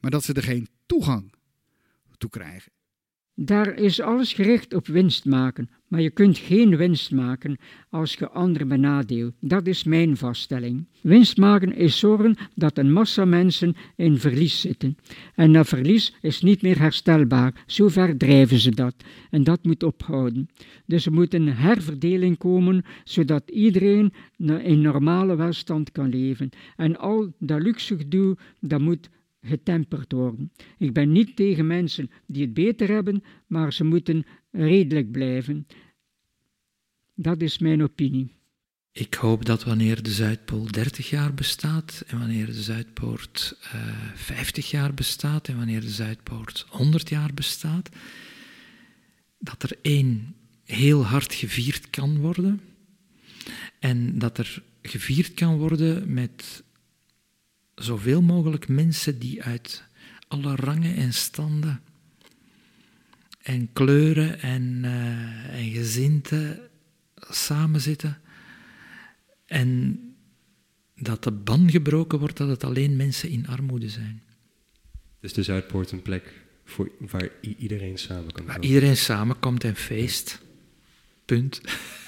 maar 0.00 0.10
dat 0.10 0.24
ze 0.24 0.32
er 0.32 0.42
geen 0.42 0.68
toegang 0.86 1.32
toe 2.18 2.30
krijgen. 2.30 2.72
Daar 3.34 3.74
is 3.74 4.00
alles 4.00 4.32
gericht 4.32 4.74
op 4.74 4.86
winst 4.86 5.24
maken, 5.24 5.70
maar 5.88 6.00
je 6.00 6.10
kunt 6.10 6.38
geen 6.38 6.76
winst 6.76 7.10
maken 7.10 7.58
als 7.90 8.14
je 8.14 8.28
anderen 8.28 8.68
benadeelt. 8.68 9.34
Dat 9.40 9.66
is 9.66 9.84
mijn 9.84 10.16
vaststelling. 10.16 10.86
Winst 11.00 11.36
maken 11.36 11.76
is 11.76 11.98
zorgen 11.98 12.36
dat 12.54 12.78
een 12.78 12.92
massa 12.92 13.24
mensen 13.24 13.74
in 13.96 14.18
verlies 14.18 14.60
zitten. 14.60 14.96
En 15.34 15.52
dat 15.52 15.68
verlies 15.68 16.14
is 16.20 16.40
niet 16.42 16.62
meer 16.62 16.78
herstelbaar. 16.78 17.64
Zover 17.66 18.16
drijven 18.16 18.58
ze 18.58 18.70
dat. 18.70 18.94
En 19.30 19.44
dat 19.44 19.64
moet 19.64 19.82
ophouden. 19.82 20.48
Dus 20.86 21.06
er 21.06 21.12
moet 21.12 21.34
een 21.34 21.48
herverdeling 21.48 22.38
komen, 22.38 22.84
zodat 23.04 23.50
iedereen 23.50 24.12
in 24.62 24.80
normale 24.80 25.36
welstand 25.36 25.92
kan 25.92 26.08
leven. 26.08 26.50
En 26.76 26.98
al 26.98 27.32
dat 27.38 27.62
luxe 27.62 27.96
gedoe, 27.96 28.36
dat 28.60 28.80
moet 28.80 29.08
getemperd 29.42 30.12
worden. 30.12 30.52
Ik 30.78 30.92
ben 30.92 31.12
niet 31.12 31.36
tegen 31.36 31.66
mensen 31.66 32.10
die 32.26 32.42
het 32.42 32.54
beter 32.54 32.88
hebben, 32.88 33.22
maar 33.46 33.72
ze 33.72 33.84
moeten 33.84 34.26
redelijk 34.50 35.10
blijven. 35.10 35.66
Dat 37.14 37.40
is 37.42 37.58
mijn 37.58 37.82
opinie. 37.82 38.40
Ik 38.92 39.14
hoop 39.14 39.44
dat 39.44 39.64
wanneer 39.64 40.02
de 40.02 40.10
Zuidpool 40.10 40.70
30 40.70 41.10
jaar 41.10 41.34
bestaat 41.34 42.04
en 42.06 42.18
wanneer 42.18 42.46
de 42.46 42.62
Zuidpoort 42.62 43.56
uh, 43.74 43.88
eh, 43.88 43.96
50 44.14 44.70
jaar 44.70 44.94
bestaat 44.94 45.48
en 45.48 45.56
wanneer 45.56 45.80
de 45.80 45.90
Zuidpoort 45.90 46.66
100 46.68 47.08
jaar 47.08 47.34
bestaat, 47.34 47.88
dat 49.38 49.62
er 49.62 49.78
één 49.82 50.34
heel 50.64 51.04
hard 51.04 51.34
gevierd 51.34 51.90
kan 51.90 52.18
worden 52.18 52.60
en 53.78 54.18
dat 54.18 54.38
er 54.38 54.62
gevierd 54.82 55.34
kan 55.34 55.58
worden 55.58 56.12
met 56.12 56.64
zoveel 57.74 58.22
mogelijk 58.22 58.68
mensen 58.68 59.18
die 59.18 59.42
uit 59.42 59.84
alle 60.28 60.54
rangen 60.54 60.96
en 60.96 61.12
standen 61.12 61.80
en 63.42 63.72
kleuren 63.72 64.40
en, 64.40 64.80
uh, 64.84 65.54
en 65.54 65.70
gezinten 65.70 66.60
samenzitten. 67.16 68.20
En 69.46 69.98
dat 70.96 71.24
de 71.24 71.32
ban 71.32 71.70
gebroken 71.70 72.18
wordt 72.18 72.36
dat 72.36 72.48
het 72.48 72.64
alleen 72.64 72.96
mensen 72.96 73.28
in 73.28 73.46
armoede 73.46 73.88
zijn. 73.88 74.22
Dus 75.20 75.32
de 75.32 75.42
Zuidpoort 75.42 75.90
een 75.90 76.02
plek 76.02 76.32
voor, 76.64 76.90
waar 76.98 77.28
iedereen 77.40 77.98
samen 77.98 78.32
kan 78.32 78.46
Waar 78.46 78.60
iedereen 78.60 78.96
samenkomt 78.96 79.64
en 79.64 79.76
feest. 79.76 80.42
Punt. 81.24 81.60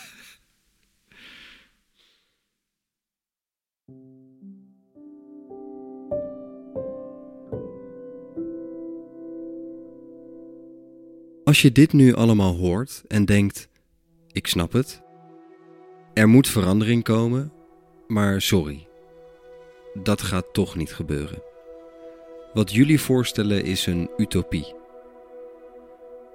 Als 11.44 11.62
je 11.62 11.72
dit 11.72 11.92
nu 11.92 12.14
allemaal 12.14 12.54
hoort 12.54 13.02
en 13.09 13.24
denkt: 13.24 13.68
ik 14.33 14.46
snap 14.46 14.72
het, 14.72 15.02
er 16.14 16.28
moet 16.28 16.48
verandering 16.48 17.02
komen, 17.02 17.52
maar 18.07 18.42
sorry, 18.42 18.87
dat 20.02 20.22
gaat 20.22 20.46
toch 20.52 20.76
niet 20.76 20.92
gebeuren. 20.92 21.42
Wat 22.52 22.72
jullie 22.72 23.00
voorstellen 23.00 23.64
is 23.64 23.87
een 23.87 24.11
utopie. 24.16 24.74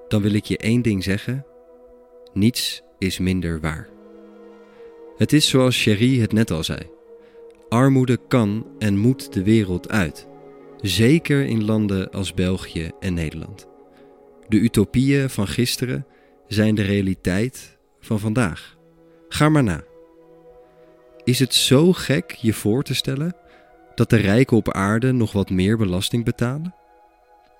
Dan 0.07 0.21
wil 0.21 0.33
ik 0.33 0.45
je 0.45 0.57
één 0.57 0.81
ding 0.81 1.03
zeggen: 1.03 1.45
niets 2.33 2.81
is 2.97 3.19
minder 3.19 3.59
waar. 3.59 3.89
Het 5.17 5.33
is 5.33 5.47
zoals 5.47 5.81
Cherie 5.81 6.21
het 6.21 6.31
net 6.31 6.51
al 6.51 6.63
zei: 6.63 6.79
armoede 7.69 8.19
kan 8.27 8.67
en 8.79 8.97
moet 8.97 9.33
de 9.33 9.43
wereld 9.43 9.89
uit, 9.89 10.27
zeker 10.81 11.45
in 11.45 11.65
landen 11.65 12.11
als 12.11 12.33
België 12.33 12.91
en 12.99 13.13
Nederland. 13.13 13.68
De 14.49 14.57
utopieën 14.57 15.29
van 15.29 15.47
gisteren 15.47 16.05
zijn 16.47 16.75
de 16.75 16.81
realiteit 16.81 17.77
van 17.99 18.19
vandaag. 18.19 18.77
Ga 19.27 19.49
maar 19.49 19.63
na. 19.63 19.83
Is 21.23 21.39
het 21.39 21.53
zo 21.53 21.93
gek 21.93 22.31
je 22.31 22.53
voor 22.53 22.83
te 22.83 22.95
stellen 22.95 23.35
dat 23.95 24.09
de 24.09 24.15
rijken 24.15 24.57
op 24.57 24.71
aarde 24.71 25.11
nog 25.11 25.31
wat 25.31 25.49
meer 25.49 25.77
belasting 25.77 26.25
betalen? 26.25 26.75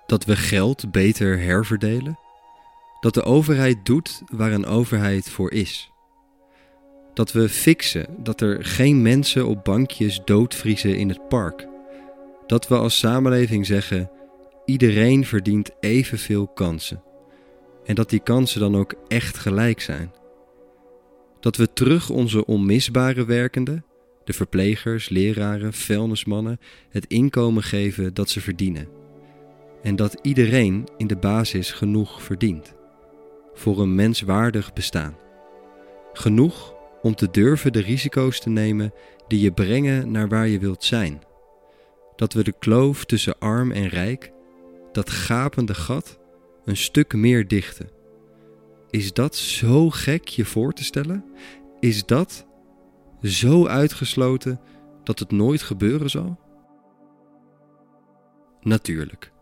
Dat 0.06 0.24
we 0.24 0.36
geld 0.36 0.90
beter 0.92 1.38
herverdelen? 1.38 2.18
Dat 3.00 3.14
de 3.14 3.22
overheid 3.22 3.86
doet 3.86 4.22
waar 4.32 4.52
een 4.52 4.66
overheid 4.66 5.30
voor 5.30 5.52
is? 5.52 5.90
Dat 7.14 7.32
we 7.32 7.48
fixen 7.48 8.06
dat 8.18 8.40
er 8.40 8.64
geen 8.64 9.02
mensen 9.02 9.46
op 9.46 9.64
bankjes 9.64 10.20
doodvriezen 10.24 10.96
in 10.96 11.08
het 11.08 11.28
park? 11.28 11.68
Dat 12.46 12.68
we 12.68 12.76
als 12.76 12.98
samenleving 12.98 13.66
zeggen: 13.66 14.10
iedereen 14.70 15.24
verdient 15.24 15.70
evenveel 15.80 16.48
kansen. 16.48 17.02
En 17.84 17.94
dat 17.94 18.10
die 18.10 18.20
kansen 18.20 18.60
dan 18.60 18.76
ook 18.76 18.94
echt 19.08 19.38
gelijk 19.38 19.80
zijn. 19.80 20.12
Dat 21.40 21.56
we 21.56 21.72
terug 21.72 22.10
onze 22.10 22.46
onmisbare 22.46 23.24
werkenden, 23.24 23.84
de 24.24 24.32
verplegers, 24.32 25.08
leraren, 25.08 25.72
vuilnismannen, 25.72 26.60
het 26.90 27.06
inkomen 27.06 27.62
geven 27.62 28.14
dat 28.14 28.30
ze 28.30 28.40
verdienen. 28.40 28.88
En 29.82 29.96
dat 29.96 30.18
iedereen 30.22 30.88
in 30.96 31.06
de 31.06 31.16
basis 31.16 31.72
genoeg 31.72 32.22
verdient. 32.22 32.74
Voor 33.54 33.80
een 33.80 33.94
menswaardig 33.94 34.72
bestaan. 34.72 35.16
Genoeg 36.12 36.74
om 37.02 37.14
te 37.14 37.30
durven 37.30 37.72
de 37.72 37.80
risico's 37.80 38.40
te 38.40 38.50
nemen 38.50 38.92
die 39.26 39.40
je 39.40 39.52
brengen 39.52 40.10
naar 40.10 40.28
waar 40.28 40.48
je 40.48 40.58
wilt 40.58 40.84
zijn. 40.84 41.22
Dat 42.16 42.32
we 42.32 42.44
de 42.44 42.54
kloof 42.58 43.04
tussen 43.04 43.38
arm 43.38 43.72
en 43.72 43.88
rijk 43.88 44.32
dat 44.92 45.10
gapende 45.10 45.74
gat 45.74 46.18
een 46.64 46.76
stuk 46.76 47.14
meer 47.14 47.48
dichten. 47.48 47.88
Is 48.90 49.12
dat 49.12 49.36
zo 49.36 49.90
gek 49.90 50.28
je 50.28 50.44
voor 50.44 50.72
te 50.72 50.84
stellen? 50.84 51.24
Is 51.80 52.06
dat 52.06 52.46
zo 53.22 53.66
uitgesloten 53.66 54.60
dat 55.04 55.18
het 55.18 55.30
nooit 55.30 55.62
gebeuren 55.62 56.10
zal? 56.10 56.38
Natuurlijk, 58.60 59.32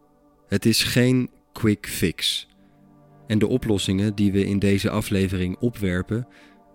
het 0.46 0.66
is 0.66 0.82
geen 0.82 1.30
quick 1.52 1.88
fix. 1.88 2.48
En 3.26 3.38
de 3.38 3.46
oplossingen 3.46 4.14
die 4.14 4.32
we 4.32 4.44
in 4.44 4.58
deze 4.58 4.90
aflevering 4.90 5.56
opwerpen 5.56 6.26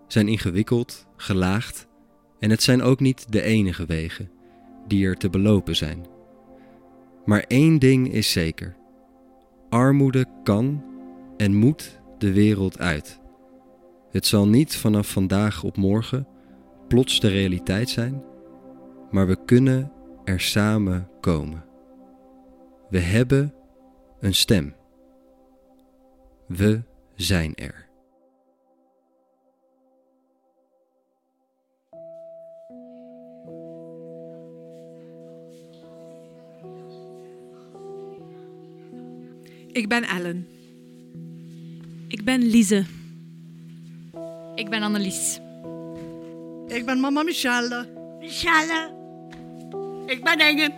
zijn 0.06 0.28
ingewikkeld, 0.28 1.06
gelaagd 1.16 1.88
en 2.38 2.50
het 2.50 2.62
zijn 2.62 2.82
ook 2.82 3.00
niet 3.00 3.32
de 3.32 3.42
enige 3.42 3.86
wegen 3.86 4.30
die 4.86 5.06
er 5.06 5.16
te 5.16 5.30
belopen 5.30 5.76
zijn. 5.76 6.13
Maar 7.24 7.44
één 7.48 7.78
ding 7.78 8.12
is 8.12 8.32
zeker: 8.32 8.76
armoede 9.68 10.26
kan 10.42 10.84
en 11.36 11.54
moet 11.54 12.00
de 12.18 12.32
wereld 12.32 12.78
uit. 12.78 13.20
Het 14.10 14.26
zal 14.26 14.48
niet 14.48 14.76
vanaf 14.76 15.10
vandaag 15.10 15.62
op 15.62 15.76
morgen 15.76 16.26
plots 16.88 17.20
de 17.20 17.28
realiteit 17.28 17.88
zijn, 17.88 18.22
maar 19.10 19.26
we 19.26 19.44
kunnen 19.44 19.92
er 20.24 20.40
samen 20.40 21.08
komen. 21.20 21.64
We 22.90 22.98
hebben 22.98 23.54
een 24.20 24.34
stem. 24.34 24.74
We 26.46 26.82
zijn 27.14 27.54
er. 27.54 27.83
Ik 39.74 39.88
ben 39.88 40.04
Ellen. 40.04 40.46
Ik 42.08 42.24
ben 42.24 42.42
Lise. 42.42 42.84
Ik 44.54 44.70
ben 44.70 44.82
Annelies. 44.82 45.40
Ik 46.68 46.86
ben 46.86 47.00
mama 47.00 47.22
Michelle. 47.22 47.88
Michelle. 48.20 48.90
Ik 50.06 50.24
ben 50.24 50.38
Inge. 50.38 50.70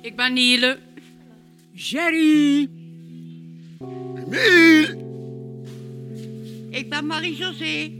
Ik 0.00 0.16
ben 0.16 0.32
Niele. 0.32 0.78
Jerry. 1.72 2.68
Emile. 4.16 5.04
Ik 6.70 6.90
ben 6.90 7.06
Marie-José. 7.06 7.90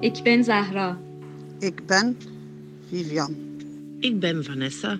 Ik 0.00 0.22
ben 0.22 0.44
Zahra. 0.44 0.98
Ik 1.58 1.86
ben 1.86 2.16
Vivian. 2.88 3.36
Ik 4.00 4.20
ben 4.20 4.44
Vanessa. 4.44 4.98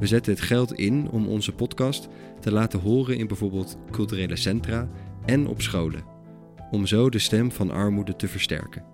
We 0.00 0.06
zetten 0.06 0.32
het 0.32 0.42
geld 0.42 0.72
in 0.72 1.08
om 1.10 1.26
onze 1.26 1.52
podcast 1.52 2.08
te 2.40 2.52
laten 2.52 2.80
horen 2.80 3.16
in 3.16 3.26
bijvoorbeeld 3.26 3.78
culturele 3.90 4.36
centra 4.36 4.90
en 5.24 5.46
op 5.46 5.62
scholen, 5.62 6.04
om 6.70 6.86
zo 6.86 7.10
de 7.10 7.18
stem 7.18 7.52
van 7.52 7.70
armoede 7.70 8.16
te 8.16 8.28
versterken. 8.28 8.84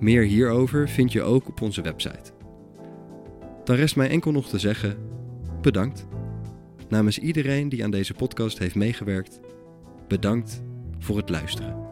Meer 0.00 0.22
hierover 0.22 0.88
vind 0.88 1.12
je 1.12 1.22
ook 1.22 1.48
op 1.48 1.60
onze 1.60 1.82
website. 1.82 2.32
Dan 3.64 3.76
rest 3.76 3.96
mij 3.96 4.08
enkel 4.08 4.32
nog 4.32 4.48
te 4.48 4.58
zeggen: 4.58 4.96
bedankt. 5.62 6.06
Namens 6.88 7.18
iedereen 7.18 7.68
die 7.68 7.84
aan 7.84 7.90
deze 7.90 8.14
podcast 8.14 8.58
heeft 8.58 8.74
meegewerkt, 8.74 9.40
bedankt 10.08 10.62
voor 10.98 11.16
het 11.16 11.28
luisteren. 11.28 11.83